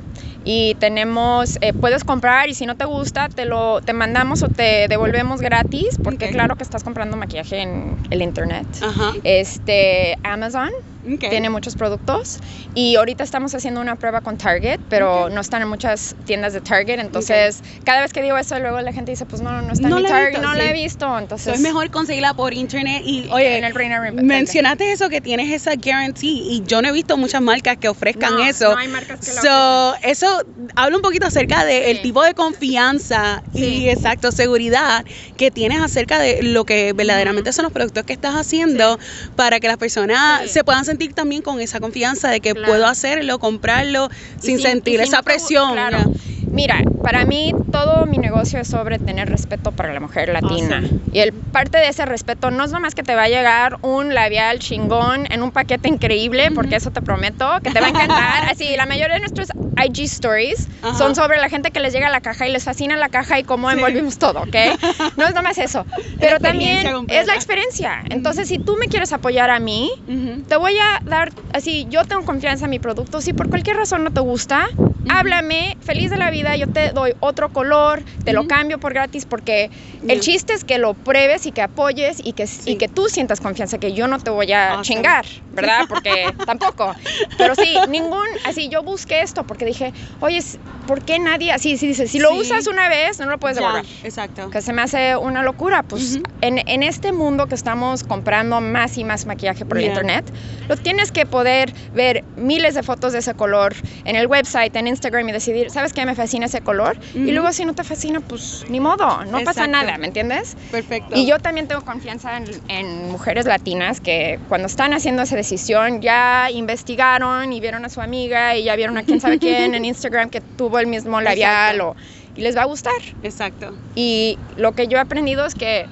y 0.46 0.75
tenemos, 0.75 1.58
eh, 1.62 1.74
puedes 1.74 2.04
comprar 2.04 2.50
y 2.50 2.54
si 2.54 2.66
no 2.66 2.75
te 2.75 2.86
gusta, 2.86 3.28
te 3.30 3.46
lo 3.46 3.82
te 3.82 3.94
mandamos 3.94 4.44
o 4.44 4.48
te 4.48 4.88
devolvemos 4.88 5.42
gratis, 5.42 6.00
porque 6.02 6.30
claro 6.30 6.56
que 6.56 6.64
estás 6.64 6.84
comprando 6.84 7.18
maquillaje 7.18 7.62
en 7.62 7.98
el 8.12 8.22
internet. 8.22 8.68
Ajá. 8.82 9.12
Este, 9.24 10.18
Amazon 10.24 10.70
Ok. 11.13 11.29
tiene 11.29 11.50
muchos 11.50 11.75
productos 11.75 12.39
y 12.74 12.95
ahorita 12.95 13.24
estamos 13.24 13.53
haciendo 13.53 13.81
una 13.81 13.95
prueba 13.95 14.21
con 14.21 14.38
Target, 14.38 14.79
pero 14.89 15.25
Ok. 15.25 15.31
no 15.31 15.41
están 15.41 15.62
en 15.62 15.67
muchas 15.67 16.15
tiendas 16.25 16.53
de 16.53 16.62
Target, 16.62 17.00
entonces 17.00 17.62
cada 17.83 18.01
vez 18.01 18.12
que 18.13 18.21
digo 18.21 18.38
eso 18.38 18.57
luego 18.59 18.81
la 18.81 18.91
gente 18.91 19.12
dice, 19.12 19.25
pues 19.25 19.41
no, 19.41 19.62
no 19.62 19.74
está 19.74 19.88
No 19.89 19.97
en 19.97 20.03
mi 20.03 20.09
la 20.09 20.15
Target, 20.15 20.29
visto, 20.31 20.41
no 20.47 20.53
la 20.55 20.63
sí. 20.63 20.69
he 20.69 20.74
visto, 20.74 21.19
entonces 21.19 21.53
es 21.55 21.59
mejor 21.62 21.89
conseguirla 21.91 22.33
por 22.33 22.53
internet 22.53 23.01
y, 23.05 23.27
oye, 23.31 23.57
en 23.57 23.63
el 23.65 23.74
Reinvent. 23.75 24.21
mencionaste 24.21 24.91
eso 24.91 25.09
que 25.09 25.21
tienes 25.21 25.51
esa 25.51 25.75
guarantee 25.75 26.27
y 26.29 26.63
yo 26.65 26.81
no 26.81 26.89
he 26.89 26.91
visto 26.91 27.17
muchas 27.17 27.41
marcas 27.41 27.77
que 27.77 27.88
ofrezcan 27.88 28.35
No, 28.35 28.43
eso. 28.43 28.71
no 28.74 28.77
hay 28.77 28.88
marcas 28.88 29.19
que 29.19 29.33
la 29.33 29.41
so, 29.41 29.95
eso 30.01 30.27
habla 30.75 30.95
un 30.95 31.01
poquito 31.01 31.27
acerca 31.27 31.65
del 31.65 31.97
Sí. 31.97 32.01
tipo 32.01 32.24
de 32.24 32.33
confianza 32.33 33.43
y 33.53 33.62
Sí. 33.63 33.89
exacto 33.89 34.31
seguridad 34.31 35.05
que 35.38 35.51
tienes 35.51 35.81
acerca 35.81 36.19
de 36.19 36.41
lo 36.43 36.65
que 36.65 36.93
verdaderamente 36.93 37.53
son 37.53 37.63
los 37.63 37.71
productos 37.71 38.03
que 38.05 38.13
estás 38.13 38.33
haciendo 38.35 38.97
para 39.35 39.59
que 39.59 39.67
las 39.67 39.77
personas 39.77 40.50
se 40.50 40.63
puedan 40.63 40.83
sentir 40.85 40.95
también 41.14 41.42
con 41.42 41.60
esa 41.60 41.80
confianza 41.80 42.30
de 42.30 42.42
que 42.42 42.54
Claro. 42.54 42.68
puedo 42.68 42.86
hacerlo, 42.88 43.40
comprarlo 43.40 44.10
sin 44.40 44.58
si- 44.58 44.64
sentir 44.64 45.00
esa 45.02 45.22
presión. 45.22 45.74
claro. 45.74 46.10
Mira, 46.52 46.84
para 47.02 47.25
mí 47.25 47.54
todo 47.72 48.06
mi 48.06 48.18
negocio 48.18 48.60
es 48.60 48.68
sobre 48.68 48.98
tener 49.00 49.28
respeto 49.30 49.72
para 49.72 49.94
la 49.94 50.00
mujer 50.00 50.30
latina. 50.30 50.84
Y 51.12 51.20
el 51.20 51.34
parte 51.52 51.78
de 51.80 51.90
ese 51.90 52.06
respeto 52.06 52.50
no 52.52 52.64
es 52.64 52.72
nomás 52.72 52.96
que 52.96 53.04
te 53.04 53.14
va 53.16 53.24
a 53.24 53.30
llegar 53.30 53.78
un 53.82 54.14
labial 54.14 54.60
chingón 54.60 55.28
en 55.32 55.44
un 55.44 55.52
paquete 55.52 55.90
increíble, 55.90 56.52
porque 56.54 56.75
eso 56.78 56.92
te 56.92 57.02
prometo 57.02 57.50
que 57.64 57.72
te 57.72 57.82
va 57.82 57.88
a 57.88 57.90
encantar. 57.90 58.44
Así, 58.50 58.75
la 58.78 58.86
mayoría 58.86 59.16
de 59.16 59.20
nuestros 59.22 59.50
IG 59.77 60.03
stories 60.05 60.67
Ajá. 60.82 60.98
son 60.98 61.15
sobre 61.15 61.38
la 61.39 61.50
gente 61.50 61.72
que 61.72 61.79
les 61.79 61.94
llega 61.94 62.08
a 62.08 62.10
la 62.12 62.22
caja 62.22 62.48
y 62.48 62.51
les 62.51 62.63
fascina 62.63 62.96
la 62.98 63.10
caja 63.10 63.39
y 63.39 63.44
cómo 63.44 63.70
Sí. 63.70 63.75
envolvimos 63.75 64.17
todo, 64.17 64.41
¿ok? 64.41 64.55
No 65.17 65.27
es 65.27 65.34
nomás 65.34 65.58
eso. 65.58 65.86
Pero 66.20 66.39
también 66.39 66.91
completa. 66.91 67.22
es 67.22 67.27
la 67.27 67.36
experiencia. 67.36 68.03
Entonces, 68.10 68.48
si 68.48 68.60
tú 68.60 68.75
me 68.79 68.88
quieres 68.88 69.12
apoyar 69.13 69.50
a 69.50 69.60
mí, 69.60 69.89
Ujú. 70.08 70.44
te 70.48 70.55
voy 70.58 70.74
a 70.74 71.10
dar, 71.10 71.32
así, 71.53 71.86
yo 71.89 72.03
tengo 72.05 72.24
confianza 72.25 72.65
en 72.65 72.72
mi 72.72 72.79
producto. 72.79 73.22
Si 73.22 73.34
por 73.34 73.50
cualquier 73.50 73.77
razón 73.77 74.03
no 74.03 74.12
te 74.12 74.22
gusta, 74.22 74.65
háblame, 75.10 75.77
feliz 75.82 76.10
de 76.10 76.17
la 76.17 76.32
vida, 76.32 76.55
yo 76.55 76.67
te 76.67 76.91
doy 76.91 77.13
otro 77.20 77.50
color, 77.50 78.03
te 78.24 78.34
lo 78.34 78.48
cambio 78.48 78.79
por 78.79 78.94
gratis, 78.94 79.25
porque 79.25 79.70
el 80.08 80.20
chiste 80.22 80.53
es 80.53 80.63
que 80.63 80.77
lo 80.77 80.94
pruebes 80.94 81.46
y 81.46 81.51
que 81.51 81.62
apoyes 81.62 82.17
y 82.24 82.34
que, 82.34 82.48
Sí. 82.48 82.72
y 82.72 82.77
que 82.77 82.88
tú 82.88 83.08
sientas 83.10 83.39
confianza, 83.39 83.77
que 83.77 83.94
yo 83.94 84.08
no 84.08 84.20
te 84.20 84.29
voy 84.29 84.51
a 84.51 84.72
Awesome. 84.75 84.84
chingar, 84.84 85.25
¿verdad? 85.51 85.86
Porque 85.88 86.34
tampoco. 86.46 86.96
Pero 87.38 87.55
sí, 87.55 87.77
ningún, 87.89 88.25
así, 88.46 88.70
yo 88.70 88.84
busqué 88.84 89.22
esto 89.22 89.44
porque 89.44 89.64
dije, 89.65 89.93
oye, 90.22 90.39
¿por 90.88 91.01
qué 91.03 91.19
nadie, 91.19 91.51
así, 91.51 91.77
si 91.77 91.88
dices, 91.88 92.12
si 92.12 92.19
lo 92.19 92.31
Sí. 92.31 92.39
usas 92.41 92.67
una 92.67 92.88
vez, 92.89 93.19
no 93.19 93.25
lo 93.27 93.38
puedes 93.38 93.57
Ya, 93.57 93.63
devolver? 93.67 93.86
exacto. 94.03 94.50
que 94.50 94.62
se 94.62 94.72
me 94.74 94.81
hace 94.81 95.15
una 95.17 95.43
locura. 95.43 95.84
Pues 95.84 96.15
Ujú. 96.15 96.24
en, 96.41 96.62
en 96.67 96.84
este 96.84 97.12
mundo 97.12 97.48
que 97.48 97.55
estamos 97.55 98.03
comprando 98.03 98.62
más 98.62 98.98
y 98.98 99.03
más 99.03 99.25
maquillaje 99.25 99.65
por 99.65 99.77
el 99.77 99.84
Yeah. 99.86 99.93
internet, 99.93 100.31
lo 100.67 100.77
tienes 100.77 101.12
que 101.12 101.25
poder 101.25 101.74
ver 101.93 102.24
miles 102.36 102.75
de 102.75 102.84
fotos 102.84 103.13
de 103.13 103.19
ese 103.19 103.34
color 103.34 103.75
en 104.05 104.15
el 104.15 104.27
website, 104.27 104.75
en 104.75 104.88
Instagram 104.88 105.27
y 105.29 105.31
decidir, 105.31 105.69
¿sabes 105.72 105.93
qué? 105.93 106.05
Me 106.05 106.15
fascina 106.15 106.45
ese 106.45 106.62
color. 106.62 106.98
Ujú. 107.13 107.19
Y 107.25 107.31
luego 107.31 107.51
si 107.53 107.65
no 107.65 107.74
te 107.74 107.84
fascina, 107.84 108.19
pues 108.19 108.65
ni 108.69 108.79
modo, 108.79 109.24
no 109.25 109.39
pasa 109.43 109.65
Exacto. 109.65 109.72
nada, 109.72 109.98
¿me 109.98 110.07
entiendes? 110.07 110.55
Perfecto. 110.72 111.15
Y 111.15 111.25
yo 111.25 111.39
también 111.39 111.67
tengo 111.67 111.81
confianza 111.81 112.38
en, 112.38 112.45
en 112.67 113.12
mujeres 113.12 113.45
latinas 113.45 114.00
que 114.01 114.39
cuando 114.50 114.67
están 114.67 114.93
haciendo 114.93 115.24
esa 115.24 115.36
decisión 115.36 116.01
ya 116.01 116.50
investigaron 116.51 117.51
y 117.53 117.60
vieron 117.60 117.86
a 117.86 117.89
su 117.89 118.01
amiga 118.01 118.55
y 118.55 118.63
ya 118.65 118.75
vieron 118.75 118.98
a 118.98 119.03
quién 119.03 119.19
sabe 119.19 119.39
quién 119.39 119.54
en 119.63 119.85
Instagram 119.85 120.29
que 120.29 120.41
tuvo 120.41 120.79
el 120.79 120.88
mismo 120.88 121.21
labial 121.21 121.81
o, 121.81 121.95
y 122.35 122.41
les 122.41 122.55
va 122.55 122.63
a 122.63 122.65
gustar. 122.65 122.93
Exacto. 123.24 123.74
Y 123.95 124.38
lo 124.57 124.74
que 124.74 124.88
yo 124.88 124.97
he 124.97 125.01
aprendido 125.01 125.45
es 125.45 125.55
que 125.55 125.85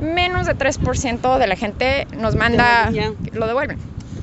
menos 0.00 0.46
de 0.46 0.54
3% 0.56 1.38
de 1.38 1.46
la 1.46 1.56
gente 1.56 2.06
nos 2.16 2.36
manda, 2.36 2.90
lo 3.32 3.46
devuelven. 3.46 3.78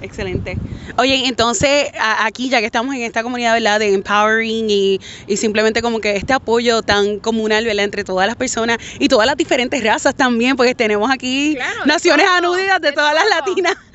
Excelente. 0.05 0.59
Oye, 0.97 1.25
entonces 1.27 1.89
a- 1.99 2.25
aquí 2.27 2.47
ya 2.49 2.59
que 2.59 2.67
estamos 2.67 2.93
en 2.95 3.01
esta 3.01 3.23
comunidad, 3.23 3.53
¿verdad? 3.55 3.79
De 3.79 3.91
empowering 3.91 4.69
y, 4.69 4.99
y 5.25 5.37
simplemente 5.37 5.81
como 5.81 5.99
que 5.99 6.15
este 6.15 6.33
apoyo 6.33 6.83
tan 6.83 7.19
comunal, 7.19 7.65
¿verdad? 7.65 7.85
Entre 7.85 8.03
todas 8.03 8.27
las 8.27 8.35
personas 8.35 8.77
y 8.99 9.07
todas 9.07 9.25
las 9.25 9.35
diferentes 9.35 9.83
razas 9.83 10.13
también, 10.15 10.55
porque 10.55 10.75
tenemos 10.75 11.09
aquí 11.11 11.55
Claro, 11.55 11.73
naciones 11.85 12.27
todo, 12.27 12.35
anudidas 12.37 12.79
de, 12.81 12.89
de 12.89 12.93
todas 12.93 13.15
las 13.15 13.25
latinas. 13.29 13.75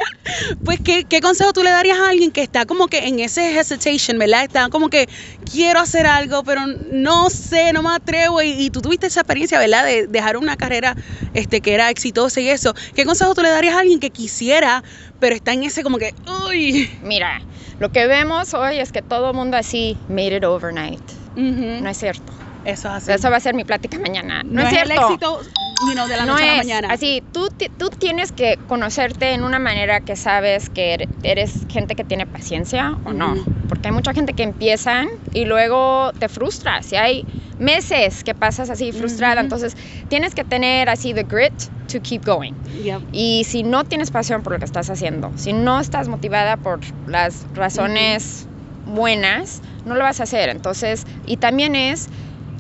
Pues, 0.63 0.81
¿qué, 0.83 1.05
¿qué 1.07 1.21
consejo 1.21 1.53
tú 1.53 1.63
le 1.63 1.71
darías 1.71 1.99
a 1.99 2.11
alguien 2.11 2.31
que 2.31 2.43
está 2.43 2.67
como 2.67 2.87
que 2.89 3.07
en 3.09 3.19
ese 3.21 3.59
hesitation, 3.59 4.19
¿verdad? 4.19 4.45
Está 4.45 4.69
como 4.69 4.89
que 4.89 5.09
quiero 5.45 5.81
hacer 5.81 6.07
algo, 6.07 6.43
pero 6.45 6.63
no 6.67 7.31
sé, 7.31 7.73
no 7.73 7.83
me 7.83 7.91
atrevo. 7.95 8.43
Y, 8.43 8.51
y 8.67 8.71
tú 8.71 8.83
tuviste 8.83 9.07
esa 9.07 9.21
experiencia, 9.21 9.59
¿verdad? 9.59 9.85
De 9.85 10.07
dejar 10.07 10.37
una 10.37 10.57
carrera 10.57 10.97
este, 11.33 11.61
que 11.61 11.75
era 11.75 11.91
exitosa 11.91 12.41
y 12.41 12.49
eso. 12.49 12.75
¿Qué 12.95 13.05
consejo 13.05 13.35
tú 13.35 13.43
le 13.43 13.49
darías 13.51 13.75
a 13.75 13.81
alguien 13.81 14.01
que 14.01 14.11
quisiera, 14.11 14.83
pero 15.21 15.37
está 15.37 15.53
en 15.53 15.63
ese 15.63 15.83
como 15.83 15.99
que, 15.99 16.13
uy? 16.49 16.91
Mira, 17.03 17.41
lo 17.79 17.91
que 17.91 18.07
vemos 18.07 18.53
hoy 18.55 18.79
es 18.79 18.91
que 18.91 19.03
todo 19.03 19.31
el 19.31 19.37
mundo 19.37 19.57
así 19.57 19.97
made 20.09 20.37
it 20.39 20.45
overnight. 20.45 21.03
No 21.37 21.89
es 21.89 21.99
cierto. 21.99 22.33
Eso 22.65 22.89
es 22.89 22.95
así. 22.95 23.13
Eso 23.13 23.31
va 23.31 23.37
a 23.37 23.41
ser 23.41 23.55
mi 23.55 23.65
plática 23.65 23.99
mañana. 23.99 24.43
No, 24.45 24.63
no, 24.63 24.69
es 24.69 24.75
es 24.75 24.83
el 24.83 24.91
éxito 24.91 25.41
you 25.87 25.93
know, 25.93 26.07
de 26.07 26.17
la 26.17 26.27
no 26.27 26.33
noche 26.33 26.45
a 26.45 26.47
la 26.49 26.57
mañana. 26.57 26.89
así. 26.91 27.23
Tú, 27.33 27.49
tú 27.79 27.89
tienes 27.99 28.33
que 28.33 28.59
conocerte 28.67 29.33
en 29.33 29.45
una 29.45 29.59
manera 29.59 30.01
que 30.01 30.15
sabes 30.17 30.69
que 30.69 30.95
er- 30.99 31.09
eres 31.23 31.65
gente 31.71 31.95
que 31.95 32.05
tiene 32.05 32.27
paciencia 32.27 32.99
o 33.05 33.13
no. 33.15 33.35
Porque 33.69 33.89
hay 33.89 33.95
mucha 33.95 34.13
gente 34.13 34.35
que 34.35 34.43
empiezan 34.43 35.09
y 35.33 35.47
luego 35.47 36.13
te 36.19 36.29
frustras. 36.29 36.93
Y 36.93 36.97
hay 36.97 37.25
meses 37.61 38.25
que 38.25 38.35
pasas 38.35 38.71
así 38.71 38.91
frustrada. 38.91 39.41
Entonces 39.41 39.77
tienes 40.09 40.35
que 40.35 40.43
tener 40.43 40.89
así 40.89 41.15
the 41.15 41.23
grit 41.23 41.53
to 41.93 42.01
keep 42.01 42.25
going. 42.25 42.55
Yep. 42.83 43.03
Y 43.13 43.45
si 43.45 43.63
no 43.63 43.85
tienes 43.85 44.11
pasión 44.11 44.43
por 44.43 44.55
lo 44.55 44.59
que 44.59 44.65
estás 44.65 44.91
haciendo, 44.91 45.31
si 45.37 45.53
no 45.53 45.79
estás 45.79 46.09
motivada 46.09 46.57
por 46.57 46.81
las 47.07 47.47
razones 47.55 48.47
buenas, 48.87 49.61
no 49.85 49.95
lo 49.95 50.03
vas 50.03 50.21
a 50.21 50.25
hacer. 50.25 50.49
Entonces, 50.49 51.07
y 51.27 51.37
también 51.37 51.77
es, 51.77 52.09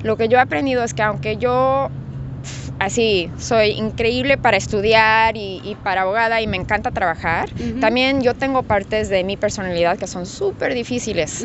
lo 0.02 0.16
que 0.16 0.28
yo 0.28 0.38
he 0.38 0.40
aprendido 0.40 0.84
es 0.84 0.94
que 0.94 1.02
aunque 1.02 1.36
yo 1.36 1.90
así 2.80 3.30
soy 3.38 3.72
increíble 3.72 4.36
para 4.38 4.56
estudiar 4.56 5.36
y, 5.36 5.60
y 5.62 5.76
para 5.76 6.02
abogada 6.02 6.40
y 6.40 6.46
me 6.48 6.56
encanta 6.56 6.90
trabajar, 6.90 7.48
también 7.80 8.22
yo 8.22 8.34
tengo 8.34 8.62
partes 8.64 9.08
de 9.08 9.22
mi 9.22 9.36
personalidad 9.36 9.96
que 9.98 10.06
son 10.08 10.26
súper 10.26 10.74
difíciles. 10.74 11.44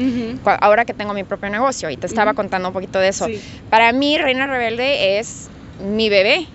Ahora 0.61 0.85
que 0.85 0.93
tengo 0.93 1.13
mi 1.13 1.23
propio 1.23 1.49
negocio 1.49 1.89
y 1.91 1.97
te 1.97 2.07
estaba 2.07 2.33
contando 2.33 2.69
un 2.69 2.73
poquito 2.73 2.99
de 2.99 3.09
eso. 3.09 3.25
Sí. 3.27 3.39
Para 3.69 3.91
mí, 3.91 4.17
Reina 4.17 4.47
Rebelde 4.47 5.19
es 5.19 5.49
mi 5.79 6.07
bebé 6.09 6.47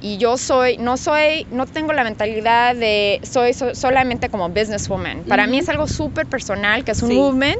y 0.00 0.18
yo 0.18 0.38
soy, 0.38 0.76
no 0.78 0.96
soy, 0.96 1.46
no 1.50 1.66
tengo 1.66 1.92
la 1.92 2.04
mentalidad 2.04 2.76
de 2.76 3.18
soy 3.24 3.52
so- 3.54 3.74
solamente 3.74 4.28
como 4.28 4.48
businesswoman. 4.48 5.24
Para 5.24 5.46
mí 5.48 5.58
es 5.58 5.68
algo 5.68 5.88
súper 5.88 6.26
personal, 6.26 6.84
que 6.84 6.92
es 6.92 7.02
un 7.02 7.08
Sí. 7.10 7.16
movement, 7.16 7.58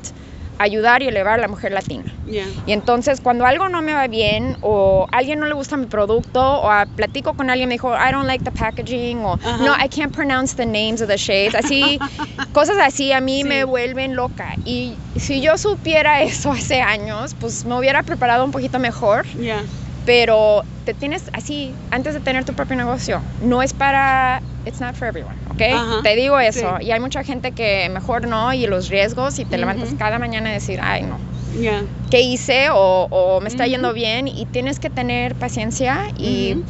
ayudar 0.58 1.02
y 1.02 1.08
elevar 1.08 1.38
a 1.38 1.42
la 1.42 1.48
mujer 1.48 1.72
latina. 1.72 2.04
Ya. 2.26 2.46
Y 2.66 2.72
entonces 2.72 3.20
cuando 3.20 3.46
algo 3.46 3.68
no 3.68 3.82
me 3.82 3.94
va 3.94 4.06
bien 4.06 4.56
o 4.60 5.06
a 5.10 5.16
alguien 5.18 5.40
no 5.40 5.46
le 5.46 5.54
gusta 5.54 5.76
mi 5.76 5.86
producto 5.86 6.40
o 6.60 6.70
a- 6.70 6.86
platico 6.86 7.34
con 7.34 7.50
alguien 7.50 7.68
me 7.68 7.74
dijo 7.74 7.92
I 7.94 8.12
don't 8.12 8.26
like 8.26 8.44
the 8.44 8.52
packaging 8.52 9.18
o 9.24 9.34
Ajá. 9.34 9.56
no 9.58 9.74
I 9.74 9.88
can't 9.88 10.14
pronounce 10.14 10.54
the 10.54 10.66
names 10.66 11.00
of 11.02 11.08
the 11.08 11.16
shades 11.16 11.54
así 11.54 11.98
cosas 12.52 12.76
así 12.82 13.12
a 13.12 13.20
mí 13.20 13.42
Sí. 13.42 13.48
me 13.48 13.64
vuelven 13.64 14.14
loca 14.14 14.54
y 14.64 14.94
si 15.16 15.40
yo 15.40 15.56
supiera 15.58 16.22
eso 16.22 16.52
hace 16.52 16.80
años 16.80 17.34
pues 17.38 17.64
me 17.64 17.74
hubiera 17.76 18.02
preparado 18.02 18.44
un 18.44 18.50
poquito 18.52 18.78
mejor 18.78 19.26
Ya. 19.36 19.64
pero 20.06 20.64
te 20.84 20.94
tienes 20.94 21.24
así 21.32 21.74
antes 21.90 22.14
de 22.14 22.20
tener 22.20 22.44
tu 22.44 22.52
propio 22.54 22.76
negocio 22.76 23.20
no 23.40 23.62
es 23.62 23.72
para 23.72 24.42
it's 24.64 24.80
not 24.80 24.94
for 24.94 25.08
everyone. 25.08 25.34
Ajá, 25.70 26.00
te 26.02 26.16
digo 26.16 26.40
eso 26.40 26.78
sí. 26.78 26.86
y 26.86 26.90
hay 26.90 27.00
mucha 27.00 27.22
gente 27.22 27.52
que 27.52 27.88
mejor 27.90 28.26
no 28.26 28.52
y 28.52 28.66
los 28.66 28.88
riesgos 28.88 29.38
y 29.38 29.44
te 29.44 29.56
Ujú. 29.56 29.60
levantas 29.60 29.90
cada 29.98 30.18
mañana 30.18 30.50
y 30.50 30.54
decir 30.54 30.80
ay 30.82 31.02
no 31.02 31.18
Ya. 31.60 31.84
qué 32.10 32.20
hice 32.22 32.68
o, 32.72 33.06
o 33.10 33.40
me 33.40 33.48
está 33.48 33.64
Ujú. 33.64 33.70
yendo 33.72 33.92
bien 33.92 34.26
y 34.28 34.46
tienes 34.46 34.78
que 34.78 34.90
tener 34.90 35.34
paciencia 35.34 35.98
y 36.16 36.54
Ujú. 36.54 36.64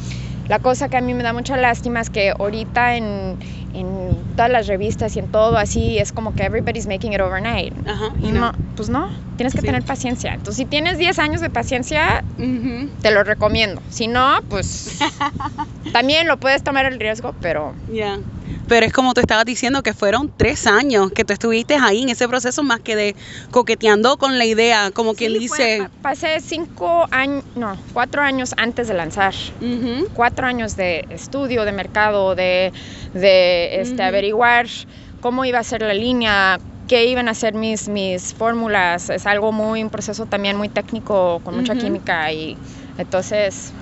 la 0.49 0.59
cosa 0.59 0.89
que 0.89 0.97
a 0.97 1.01
mí 1.01 1.13
me 1.13 1.23
da 1.23 1.31
mucha 1.33 1.55
lástima 1.57 2.01
es 2.01 2.09
que 2.09 2.33
ahorita 2.37 2.97
en, 2.97 3.37
en 3.73 4.23
todas 4.35 4.51
las 4.51 4.67
revistas 4.67 5.15
y 5.15 5.19
en 5.19 5.27
todo 5.29 5.57
así 5.57 5.97
es 5.99 6.11
como 6.11 6.35
que 6.35 6.43
everybody's 6.43 6.85
making 6.85 7.13
it 7.13 7.21
overnight. 7.21 7.73
Ajá. 7.87 8.13
Y 8.19 8.31
no, 8.33 8.39
no. 8.41 8.51
pues 8.75 8.89
no, 8.89 9.07
tienes 9.37 9.53
que 9.55 9.61
Sí. 9.61 9.67
tener 9.67 9.83
paciencia. 9.83 10.33
Entonces, 10.33 10.57
si 10.57 10.65
tienes 10.65 10.97
10 10.97 11.17
años 11.19 11.39
de 11.39 11.49
paciencia, 11.49 12.23
Ujú. 12.37 12.89
te 13.01 13.11
lo 13.11 13.23
recomiendo. 13.23 13.81
Si 13.89 14.07
no, 14.07 14.35
pues 14.49 14.97
también 15.93 16.27
lo 16.27 16.37
puedes 16.37 16.61
tomar 16.63 16.85
el 16.85 16.99
riesgo, 16.99 17.33
pero 17.39 17.73
Ya. 17.87 18.19
Pero 18.67 18.85
es 18.85 18.93
como 18.93 19.13
tú 19.13 19.21
estabas 19.21 19.45
diciendo 19.45 19.83
que 19.83 19.93
fueron 19.93 20.31
tres 20.35 20.67
años 20.67 21.11
que 21.11 21.25
tú 21.25 21.33
estuviste 21.33 21.75
ahí 21.75 22.03
en 22.03 22.09
ese 22.09 22.27
proceso 22.27 22.63
más 22.63 22.79
que 22.81 22.95
de 22.95 23.15
coqueteando 23.51 24.17
con 24.17 24.37
la 24.37 24.45
idea, 24.45 24.91
como 24.91 25.13
quien 25.15 25.33
Sí, 25.33 25.47
fue- 25.47 25.57
dice. 25.57 25.77
pa- 26.01 26.09
pasé 26.09 26.39
cinco 26.41 27.05
años, 27.11 27.43
no, 27.55 27.77
cuatro 27.91 28.21
años 28.21 28.53
antes 28.57 28.87
de 28.87 28.93
lanzar. 28.93 29.33
Cuatro 30.13 30.47
años 30.47 30.75
de 30.75 31.05
estudio 31.09 31.65
de 31.65 31.71
mercado, 31.71 32.35
de, 32.35 32.71
de 33.13 33.81
este, 33.81 34.03
averiguar 34.03 34.67
cómo 35.19 35.45
iba 35.45 35.59
a 35.59 35.63
ser 35.63 35.81
la 35.81 35.93
línea, 35.93 36.57
qué 36.87 37.05
iban 37.05 37.27
a 37.29 37.33
ser 37.33 37.53
mis, 37.53 37.87
mis 37.87 38.33
fórmulas. 38.33 39.09
Es 39.09 39.25
algo 39.25 39.51
muy, 39.51 39.81
un 39.83 39.89
proceso 39.89 40.25
también 40.25 40.55
muy 40.57 40.69
técnico, 40.69 41.39
con 41.43 41.55
mucha 41.55 41.75
química 41.75 42.31
y 42.31 42.57
entonces 42.97 43.73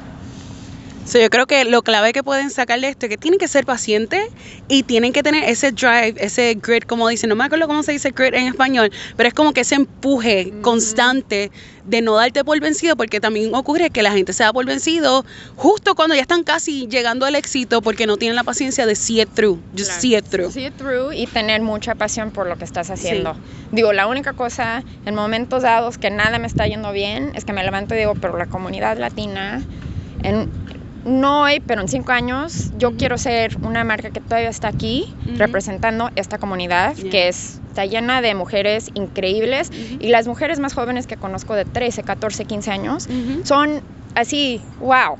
yo 1.05 1.29
creo 1.29 1.45
que 1.45 1.65
lo 1.65 1.81
clave 1.81 2.13
que 2.13 2.23
pueden 2.23 2.49
sacar 2.49 2.79
de 2.79 2.89
esto 2.89 3.05
es 3.05 3.09
que 3.09 3.17
tienen 3.17 3.39
que 3.39 3.47
ser 3.47 3.65
pacientes 3.65 4.21
y 4.67 4.83
tienen 4.83 5.13
que 5.13 5.23
tener 5.23 5.43
ese 5.43 5.71
drive, 5.71 6.15
ese 6.17 6.57
grit, 6.61 6.85
como 6.85 7.07
dicen, 7.07 7.29
no 7.29 7.35
me 7.35 7.43
acuerdo 7.43 7.67
cómo 7.67 7.83
se 7.83 7.91
dice 7.91 8.11
grit 8.11 8.33
en 8.33 8.47
español, 8.47 8.91
pero 9.17 9.27
es 9.27 9.33
como 9.33 9.53
que 9.53 9.61
ese 9.61 9.75
empuje 9.75 10.53
constante 10.61 11.51
de 11.85 12.01
no 12.01 12.15
darte 12.15 12.43
por 12.43 12.59
vencido, 12.59 12.95
porque 12.95 13.19
también 13.19 13.53
ocurre 13.53 13.89
que 13.89 14.03
la 14.03 14.11
gente 14.11 14.33
se 14.33 14.43
da 14.43 14.53
por 14.53 14.65
vencido 14.65 15.25
justo 15.55 15.95
cuando 15.95 16.15
ya 16.15 16.21
están 16.21 16.43
casi 16.43 16.87
llegando 16.87 17.25
al 17.25 17.35
éxito 17.35 17.81
porque 17.81 18.05
no 18.05 18.17
tienen 18.17 18.35
la 18.35 18.43
paciencia 18.43 18.85
de 18.85 18.95
see 18.95 19.21
it 19.21 19.29
through, 19.33 19.59
just 19.75 19.91
see 19.99 20.15
it 20.15 20.25
through. 20.25 20.51
See 20.51 20.65
it 20.65 20.75
through 20.75 21.11
y 21.13 21.25
tener 21.27 21.61
mucha 21.61 21.95
pasión 21.95 22.31
por 22.31 22.47
lo 22.47 22.57
que 22.57 22.65
estás 22.65 22.89
haciendo. 22.89 23.35
Digo, 23.71 23.93
la 23.93 24.07
única 24.07 24.33
cosa 24.33 24.83
en 25.05 25.15
momentos 25.15 25.63
dados 25.63 25.97
que 25.97 26.11
nada 26.11 26.39
me 26.39 26.47
está 26.47 26.67
yendo 26.67 26.91
bien 26.91 27.31
es 27.35 27.45
que 27.45 27.53
me 27.53 27.63
levanto 27.63 27.95
y 27.95 27.97
digo, 27.97 28.13
pero 28.15 28.37
la 28.37 28.45
comunidad 28.45 28.97
latina 28.97 29.61
en 30.23 30.49
no 31.05 31.41
hoy, 31.43 31.59
pero 31.59 31.81
en 31.81 31.87
cinco 31.87 32.11
años, 32.11 32.71
yo 32.77 32.95
quiero 32.97 33.17
ser 33.17 33.57
una 33.63 33.83
marca 33.83 34.11
que 34.11 34.19
todavía 34.21 34.49
está 34.49 34.67
aquí 34.67 35.05
representando 35.37 36.09
esta 36.15 36.37
comunidad 36.37 36.95
que 36.95 37.27
está 37.27 37.85
llena 37.85 38.21
de 38.21 38.35
mujeres 38.35 38.91
increíbles. 38.93 39.71
Y 39.99 40.09
las 40.09 40.27
mujeres 40.27 40.59
más 40.59 40.73
jóvenes 40.73 41.07
que 41.07 41.17
conozco 41.17 41.55
de 41.55 41.65
13, 41.65 42.03
14, 42.03 42.45
15 42.45 42.71
años 42.71 43.07
son 43.43 43.81
así, 44.13 44.61
wow. 44.79 45.17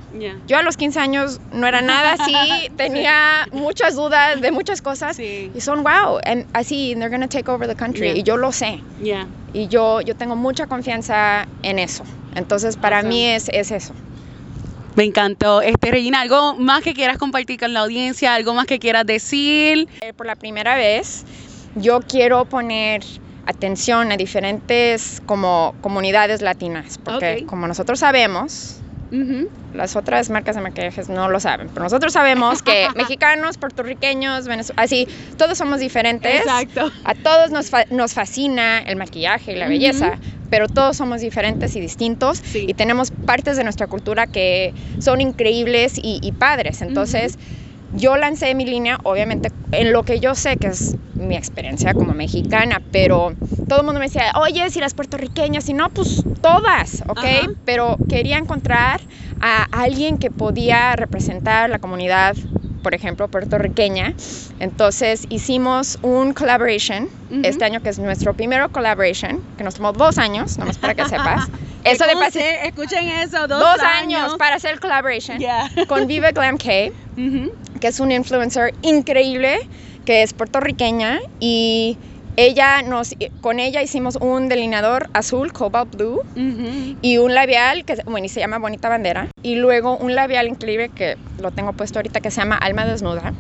Yo 0.48 0.58
a 0.58 0.62
los 0.62 0.78
15 0.78 1.00
años 1.00 1.40
no 1.54 1.66
era 1.66 1.82
nada 1.82 2.14
así, 2.14 2.36
tenía 2.78 3.48
muchas 3.52 3.96
dudas 3.96 4.42
de 4.42 4.52
muchas 4.52 4.82
cosas. 4.82 5.16
Y 5.56 5.62
son 5.62 5.84
wow, 5.84 6.20
and 6.26 6.46
así, 6.54 6.94
they're 6.96 7.10
going 7.10 7.22
to 7.22 7.28
take 7.28 7.50
over 7.50 7.68
the 7.68 7.76
country. 7.76 8.10
Y 8.20 8.24
yo 8.24 8.38
lo 8.38 8.52
sé. 8.52 8.82
Y 9.54 9.68
yo, 9.68 10.02
yo 10.02 10.16
tengo 10.16 10.36
mucha 10.36 10.68
confianza 10.68 11.48
en 11.64 11.80
eso. 11.80 12.04
Entonces, 12.36 12.78
para 12.78 13.02
mí 13.04 13.26
es, 13.26 13.50
es 13.50 13.72
eso. 13.72 13.94
Me 14.96 15.06
encantó. 15.06 15.62
Este, 15.62 15.90
Regina, 15.92 16.22
¿algo 16.22 16.56
más 16.56 16.84
que 16.84 16.94
quieras 16.94 17.18
compartir 17.18 17.60
con 17.60 17.74
la 17.74 17.82
audiencia? 17.82 18.34
¿Algo 18.36 18.54
más 18.54 18.66
que 18.66 18.80
quieras 18.80 19.06
decir? 19.06 19.88
Eh, 20.02 20.14
por 20.14 20.26
la 20.26 20.36
primera 20.36 20.76
vez, 20.76 21.24
yo 21.76 22.02
quiero 22.02 22.46
poner 22.46 23.04
atención 23.46 24.12
a 24.12 24.18
diferentes 24.18 25.22
como 25.26 25.76
comunidades 25.82 26.42
latinas, 26.42 26.98
porque 26.98 27.46
como 27.46 27.68
nosotros 27.68 28.00
sabemos, 28.00 28.81
las 29.74 29.96
otras 29.96 30.30
marcas 30.30 30.56
de 30.56 30.62
maquillajes 30.62 31.10
no 31.10 31.30
lo 31.30 31.40
saben, 31.40 31.70
pero 31.70 31.84
nosotros 31.84 32.14
sabemos 32.14 32.62
que 32.62 32.88
mexicanos, 32.96 33.58
puertorriqueños, 33.58 34.48
venezolanos, 34.48 34.74
así, 34.78 35.08
todos 35.38 35.58
somos 35.58 35.80
diferentes. 35.80 36.42
Exacto. 36.42 36.92
A 37.04 37.14
todos 37.16 37.52
nos, 37.52 37.72
nos 37.90 38.14
fascina 38.14 38.80
el 38.80 38.96
maquillaje 38.96 39.54
y 39.54 39.56
la 39.56 39.68
belleza, 39.68 40.18
pero 40.50 40.68
todos 40.68 40.98
somos 40.98 41.22
diferentes 41.22 41.76
y 41.76 41.80
distintos 41.80 42.42
y 42.54 42.74
tenemos 42.74 43.12
partes 43.12 43.58
de 43.58 43.64
nuestra 43.64 43.88
cultura 43.88 44.28
que 44.28 44.74
son 45.00 45.22
increíbles 45.22 45.94
y, 46.02 46.32
padres. 46.34 46.82
Entonces, 46.82 47.38
yo 47.94 48.18
lancé 48.18 48.56
mi 48.56 48.66
línea, 48.66 48.98
obviamente, 49.04 49.52
en 49.72 49.92
lo 49.92 50.04
que 50.04 50.20
yo 50.20 50.36
sé 50.36 50.58
que 50.58 50.68
es 50.68 50.96
mi 51.16 51.36
experiencia 51.36 51.94
como 51.94 52.14
mexicana, 52.14 52.82
pero 52.92 53.34
todo 53.68 53.80
el 53.80 53.86
mundo 53.86 54.00
me 54.00 54.08
decía, 54.08 54.34
oye, 54.36 54.70
si 54.70 54.80
las 54.80 54.94
puertorriqueñas, 54.94 55.66
si 55.66 55.74
no, 55.74 55.90
pues 55.90 56.24
todas, 56.42 57.04
¿ok? 57.08 57.24
Pero 57.66 57.98
quería 58.10 58.38
encontrar 58.38 59.02
a 59.40 59.68
alguien 59.72 60.18
que 60.18 60.32
podía 60.32 60.96
representar 60.96 61.70
la 61.70 61.80
comunidad 61.80 62.36
por 62.82 62.96
ejemplo, 62.96 63.28
puertorriqueña. 63.28 64.14
Entonces 64.60 65.26
hicimos 65.30 66.00
un 66.02 66.34
collaboration 66.34 67.08
este 67.44 67.64
año, 67.64 67.82
que 67.82 67.90
es 67.90 68.00
nuestro 68.00 68.34
primero 68.34 68.70
collaboration, 68.70 69.40
que 69.58 69.64
nos 69.64 69.76
tomó 69.76 69.94
dos 69.94 70.18
años, 70.18 70.58
nomás 70.58 70.78
para 70.78 70.96
que 70.96 71.06
sepas. 71.10 71.48
eso 71.84 72.06
de 72.06 72.66
escuchen 72.66 73.08
eso, 73.08 73.48
dos, 73.48 73.60
dos 73.60 73.80
años. 73.80 74.36
para 74.38 74.56
hacer 74.56 74.72
el 74.72 74.80
collaboration 74.80 75.40
con 75.88 76.08
Viva 76.08 76.32
Glam 76.32 76.58
K, 76.58 76.92
que 77.82 77.88
es 77.88 78.00
un 78.00 78.12
influencer 78.12 78.74
increíble, 78.84 79.58
que 80.06 80.24
es 80.24 80.32
puertorriqueña 80.34 81.20
y 81.40 81.98
ella 82.38 82.82
nos, 82.82 83.14
con 83.42 83.60
ella 83.60 83.82
hicimos 83.82 84.16
un 84.16 84.48
delineador 84.48 85.10
azul, 85.14 85.52
cobalt 85.52 85.94
blue, 85.94 86.22
y 87.02 87.18
un 87.18 87.34
labial 87.34 87.84
que 87.84 87.98
bueno, 88.06 88.30
se 88.30 88.40
llama 88.40 88.58
Bonita 88.58 88.88
Bandera, 88.88 89.28
y 89.44 89.56
luego 89.56 89.98
un 89.98 90.16
labial 90.16 90.48
increíble 90.48 90.90
que 90.90 91.18
lo 91.42 91.52
tengo 91.52 91.74
puesto 91.74 92.00
ahorita 92.00 92.22
que 92.22 92.32
se 92.32 92.40
llama 92.40 92.56
Alma 92.56 92.86
Desnuda. 92.86 93.34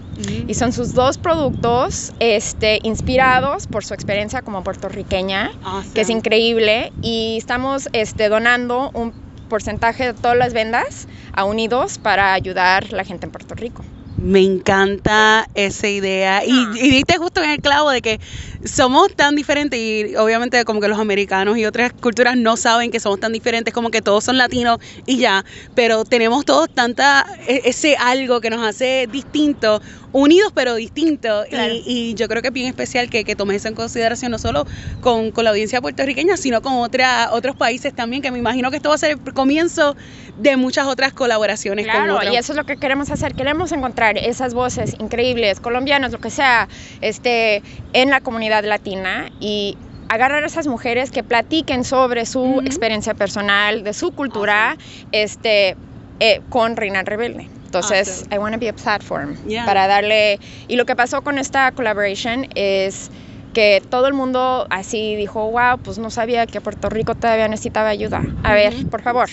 Y 0.47 0.53
son 0.55 0.73
sus 0.73 0.93
dos 0.93 1.17
productos 1.17 2.11
este, 2.19 2.79
inspirados 2.83 3.67
por 3.67 3.85
su 3.85 3.93
experiencia 3.93 4.41
como 4.41 4.63
puertorriqueña, 4.63 5.51
que 5.93 6.01
es 6.01 6.09
increíble, 6.09 6.91
y 7.01 7.37
estamos 7.37 7.87
este, 7.93 8.27
donando 8.27 8.91
un 8.93 9.13
porcentaje 9.49 10.05
de 10.05 10.13
todas 10.13 10.37
las 10.37 10.53
vendas 10.53 11.07
a 11.33 11.45
Unidos 11.45 11.97
para 11.97 12.33
ayudar 12.33 12.85
a 12.91 12.95
la 12.95 13.03
gente 13.03 13.25
en 13.25 13.31
Puerto 13.31 13.55
Rico. 13.55 13.83
Me 14.23 14.41
encanta 14.41 15.49
esa 15.55 15.87
idea. 15.89 16.45
Y, 16.45 16.51
y, 16.75 16.91
diste 16.91 17.17
justo 17.17 17.41
en 17.41 17.49
el 17.49 17.59
clavo 17.59 17.89
de 17.89 18.03
que 18.03 18.19
somos 18.63 19.11
tan 19.15 19.35
diferentes 19.35 19.79
y 19.79 20.15
obviamente 20.15 20.63
como 20.63 20.79
que 20.79 20.87
los 20.87 20.99
americanos 20.99 21.57
y 21.57 21.65
otras 21.65 21.91
culturas 21.91 22.37
no 22.37 22.55
saben 22.55 22.91
que 22.91 22.99
somos 22.99 23.19
tan 23.19 23.33
diferentes, 23.33 23.73
como 23.73 23.89
que 23.89 24.03
todos 24.03 24.23
son 24.23 24.37
latinos 24.37 24.77
y 25.07 25.17
ya, 25.17 25.43
pero 25.73 26.05
tenemos 26.05 26.45
todos 26.45 26.69
tanta, 26.71 27.25
e, 27.47 27.61
ese 27.65 27.95
algo 27.95 28.41
que 28.41 28.51
nos 28.51 28.63
hace 28.63 29.07
distintos, 29.11 29.81
unidos 30.11 30.51
pero 30.53 30.75
distintos. 30.75 31.47
Y, 31.85 32.13
yo 32.15 32.27
creo 32.27 32.41
que 32.41 32.49
es 32.49 32.53
bien 32.53 32.67
especial 32.67 33.09
que, 33.09 33.23
que 33.23 33.35
tomes 33.35 33.57
eso 33.57 33.67
en 33.67 33.75
consideración, 33.75 34.31
no 34.31 34.39
solo 34.39 34.65
con, 35.01 35.31
con 35.31 35.45
la 35.45 35.51
audiencia 35.51 35.81
puertorriqueña, 35.81 36.37
sino 36.37 36.61
con 36.61 36.73
otra, 36.73 37.29
otros 37.31 37.55
países 37.55 37.93
también, 37.93 38.21
que 38.21 38.31
me 38.31 38.39
imagino 38.39 38.69
que 38.69 38.77
esto 38.77 38.89
va 38.89 38.95
a 38.95 38.97
ser 38.97 39.11
el 39.11 39.33
comienzo 39.33 39.95
de 40.37 40.57
muchas 40.57 40.87
otras 40.87 41.13
colaboraciones. 41.13 41.85
Claro, 41.85 42.19
y 42.31 42.35
eso 42.35 42.53
es 42.53 42.57
lo 42.57 42.65
que 42.65 42.77
queremos 42.77 43.11
hacer, 43.11 43.33
queremos 43.33 43.71
encontrar 43.71 44.17
esas 44.17 44.53
voces 44.53 44.95
increíbles, 44.99 45.59
colombianos, 45.59 46.11
lo 46.11 46.19
que 46.19 46.29
sea, 46.29 46.67
este, 47.01 47.63
en 47.93 48.09
la 48.09 48.21
comunidad 48.21 48.63
latina 48.65 49.31
y 49.39 49.77
agarrar 50.09 50.43
a 50.43 50.47
esas 50.47 50.67
mujeres 50.67 51.09
que 51.09 51.23
platiquen 51.23 51.85
sobre 51.85 52.25
su 52.25 52.61
experiencia 52.65 53.13
personal, 53.13 53.83
de 53.83 53.93
su 53.93 54.11
cultura, 54.11 54.77
este, 55.13 55.77
eh, 56.19 56.41
con 56.49 56.75
Reina 56.75 57.03
Rebelde. 57.03 57.60
Entonces, 57.73 58.25
I 58.29 58.37
want 58.37 58.53
to 58.53 58.59
be 58.59 58.67
a 58.67 58.73
platform 58.73 59.37
para 59.65 59.87
darle... 59.87 60.39
Y 60.67 60.75
lo 60.75 60.85
que 60.85 60.93
pasó 60.93 61.21
con 61.21 61.37
esta 61.37 61.71
collaboration 61.71 62.45
es 62.53 63.09
que 63.53 63.81
todo 63.89 64.07
el 64.07 64.13
mundo 64.13 64.67
así 64.69 65.15
dijo, 65.15 65.51
wow, 65.51 65.77
pues 65.83 65.97
no 65.97 66.09
sabía 66.09 66.47
que 66.47 66.61
Puerto 66.61 66.89
Rico 66.89 67.15
todavía 67.15 67.47
necesitaba 67.47 67.89
ayuda. 67.89 68.23
A 68.43 68.53
ver, 68.53 68.73
por 68.89 69.01
favor, 69.01 69.29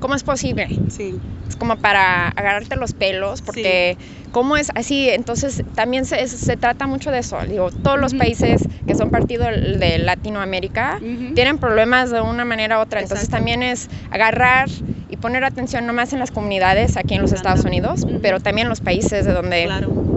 ¿cómo 0.00 0.14
es 0.14 0.22
posible? 0.22 0.68
Sí. 0.90 1.18
Es 1.48 1.56
como 1.56 1.76
para 1.76 2.28
agarrarte 2.28 2.76
los 2.76 2.92
pelos, 2.92 3.42
porque 3.42 3.96
¿cómo 4.32 4.56
es 4.56 4.70
así? 4.74 5.08
Entonces 5.08 5.62
también 5.74 6.04
se, 6.04 6.26
se, 6.28 6.56
trata 6.56 6.86
mucho 6.86 7.10
de 7.10 7.18
eso. 7.18 7.38
Digo, 7.48 7.70
todos 7.70 7.98
los 7.98 8.14
países 8.14 8.68
que 8.86 8.94
son 8.94 9.10
partido 9.10 9.46
de 9.46 9.98
Latinoamérica 9.98 10.98
tienen 11.34 11.58
problemas 11.58 12.10
de 12.10 12.20
una 12.20 12.44
manera 12.44 12.78
u 12.78 12.82
otra. 12.82 13.00
Entonces 13.00 13.28
también 13.28 13.62
es 13.62 13.88
agarrar 14.10 14.68
y 15.08 15.16
poner 15.16 15.44
atención 15.44 15.86
no 15.86 15.92
más 15.92 16.12
en 16.12 16.18
las 16.18 16.30
comunidades 16.30 16.96
aquí 16.96 17.14
en 17.14 17.22
los 17.22 17.32
Estados 17.32 17.64
Unidos, 17.64 18.06
pero 18.20 18.40
también 18.40 18.66
en 18.66 18.70
los 18.70 18.80
países 18.80 19.24
de 19.24 19.32
donde... 19.32 19.64
Claro 19.64 20.07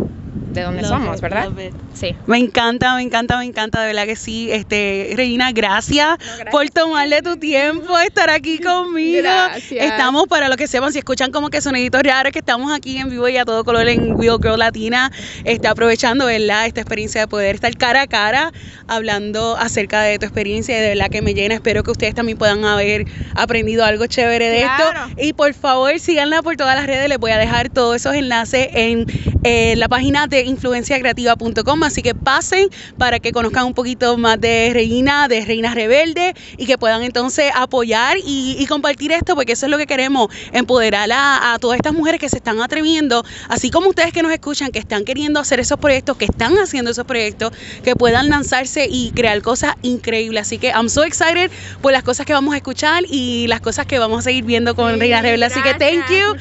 de 0.51 0.61
dónde 0.61 0.83
somos, 0.83 1.21
¿verdad? 1.21 1.49
Sí. 1.93 2.15
Me 2.27 2.37
encanta, 2.37 2.95
me 2.95 3.01
encanta, 3.01 3.37
me 3.37 3.45
encanta, 3.45 3.81
de 3.81 3.87
verdad 3.87 4.05
que 4.05 4.15
sí. 4.15 4.51
Este, 4.51 5.13
Reina, 5.15 5.51
gracias, 5.51 6.17
por 6.51 6.69
tomarle 6.69 7.21
tu 7.21 7.37
tiempo, 7.37 7.97
estar 7.99 8.29
aquí 8.29 8.59
conmigo. 8.59 9.21
Gracias. 9.21 9.85
Estamos, 9.85 10.27
para 10.27 10.47
los 10.47 10.57
que 10.57 10.67
sepan, 10.67 10.91
si 10.91 10.99
escuchan 10.99 11.31
como 11.31 11.49
que 11.49 11.61
soniditos 11.61 12.01
raros, 12.03 12.31
que 12.31 12.39
estamos 12.39 12.71
aquí 12.73 12.97
en 12.97 13.09
vivo 13.09 13.27
y 13.29 13.37
a 13.37 13.45
todo 13.45 13.63
color 13.63 13.87
en 13.87 14.15
Wheel 14.15 14.37
Girl 14.41 14.59
Latina, 14.59 15.11
está 15.43 15.71
aprovechando, 15.71 16.25
¿verdad? 16.25 16.65
Esta 16.65 16.81
experiencia 16.81 17.21
de 17.21 17.27
poder 17.27 17.55
estar 17.55 17.75
cara 17.77 18.01
a 18.01 18.07
cara 18.07 18.51
hablando 18.87 19.55
acerca 19.57 20.01
de 20.01 20.19
tu 20.19 20.25
experiencia 20.25 20.77
y 20.77 20.81
de 20.81 20.89
verdad 20.89 21.09
que 21.09 21.21
me 21.21 21.33
llena. 21.33 21.55
Espero 21.55 21.83
que 21.83 21.91
ustedes 21.91 22.15
también 22.15 22.37
puedan 22.37 22.65
haber 22.65 23.05
aprendido 23.35 23.85
algo 23.85 24.05
chévere 24.07 24.49
de 24.49 24.63
esto. 24.63 24.83
Y 25.17 25.33
por 25.33 25.53
favor, 25.53 25.99
síganla 25.99 26.41
por 26.41 26.57
todas 26.57 26.75
las 26.75 26.87
redes, 26.87 27.07
les 27.09 27.17
voy 27.17 27.31
a 27.31 27.37
dejar 27.37 27.69
todos 27.69 27.95
esos 27.95 28.15
enlaces 28.15 28.69
en 28.73 29.05
eh, 29.43 29.75
la 29.77 29.88
página 29.88 30.27
de 30.27 30.41
influenciacreativa.com, 30.41 31.84
así 31.84 32.04
que 32.04 32.13
pasen 32.13 32.69
para 32.97 33.19
que 33.19 33.32
conozcan 33.32 33.65
un 33.65 33.73
poquito 33.73 34.15
más 34.17 34.39
de 34.39 34.69
Reina, 34.71 35.27
de 35.27 35.43
Reina 35.43 35.73
Rebelde 35.73 36.36
y 36.58 36.67
que 36.67 36.77
puedan 36.77 37.01
entonces 37.01 37.51
apoyar 37.56 38.17
y, 38.23 38.65
compartir 38.67 39.12
esto, 39.12 39.36
porque 39.36 39.54
eso 39.54 39.65
es 39.65 39.71
lo 39.71 39.77
que 39.77 39.88
queremos, 39.88 40.30
empoderar 40.54 41.10
a, 41.12 41.58
todas 41.60 41.77
estas 41.77 41.93
mujeres 41.93 42.19
que 42.21 42.30
se 42.30 42.38
están 42.38 42.62
atreviendo, 42.62 43.25
así 43.49 43.69
como 43.69 43.89
ustedes 43.89 44.13
que 44.13 44.21
nos 44.21 44.32
escuchan, 44.32 44.71
que 44.71 44.80
están 44.80 45.04
queriendo 45.04 45.39
hacer 45.39 45.60
esos 45.60 45.77
proyectos, 45.77 46.15
que 46.17 46.25
están 46.25 46.58
haciendo 46.58 46.91
esos 46.91 47.06
proyectos, 47.06 47.51
que 47.84 47.95
puedan 47.95 48.30
lanzarse 48.30 48.88
y 48.89 49.12
crear 49.12 49.41
cosas 49.41 49.75
increíbles. 49.82 50.43
Así 50.43 50.58
que 50.58 50.67
I'm 50.67 50.88
so 50.88 51.04
excited 51.04 51.51
por 51.82 51.91
las 51.91 52.04
cosas 52.04 52.25
que 52.25 52.34
vamos 52.34 52.54
a 52.54 52.58
escuchar 52.58 53.04
y 53.10 53.47
las 53.47 53.60
cosas 53.60 53.86
que 53.88 53.99
vamos 53.99 54.19
a 54.19 54.21
seguir 54.21 54.45
viendo 54.45 54.75
con 54.75 54.99
Reina 54.99 55.21
Rebelde. 55.21 55.45
Así 55.45 55.62
que 55.62 55.73
thank 55.73 56.10
you. 56.10 56.36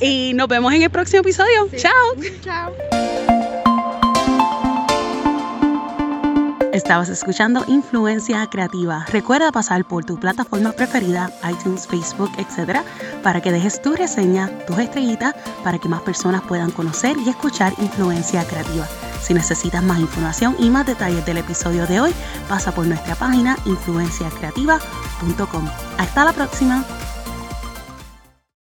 Y 0.00 0.32
nos 0.34 0.48
vemos 0.48 0.72
en 0.72 0.82
el 0.82 0.90
próximo 0.90 1.20
episodio. 1.20 1.68
Chao. 1.76 1.92
Chao. 2.46 2.72
Estabas 6.72 7.08
escuchando 7.08 7.64
Influencia 7.66 8.46
Creativa. 8.48 9.04
Recuerda 9.10 9.50
pasar 9.50 9.84
por 9.84 10.04
tu 10.04 10.20
plataforma 10.20 10.70
preferida, 10.72 11.32
iTunes, 11.50 11.86
Facebook, 11.86 12.30
etc., 12.38 12.82
para 13.22 13.40
que 13.40 13.50
dejes 13.50 13.80
tu 13.82 13.96
reseña, 13.96 14.50
tus 14.66 14.78
estrellitas, 14.78 15.34
para 15.64 15.78
que 15.78 15.88
más 15.88 16.02
personas 16.02 16.42
puedan 16.42 16.70
conocer 16.70 17.16
y 17.18 17.30
escuchar 17.30 17.72
Influencia 17.78 18.44
Creativa. 18.44 18.86
Si 19.22 19.34
necesitas 19.34 19.82
más 19.82 19.98
información 19.98 20.54
y 20.60 20.70
más 20.70 20.86
detalles 20.86 21.26
del 21.26 21.38
episodio 21.38 21.84
de 21.86 21.98
hoy, 21.98 22.14
pasa 22.48 22.72
por 22.72 22.86
nuestra 22.86 23.16
página 23.16 23.56
influenciacreativa.com. 23.64 25.66
Hasta 25.98 26.24
la 26.24 26.32
próxima. 26.32 26.84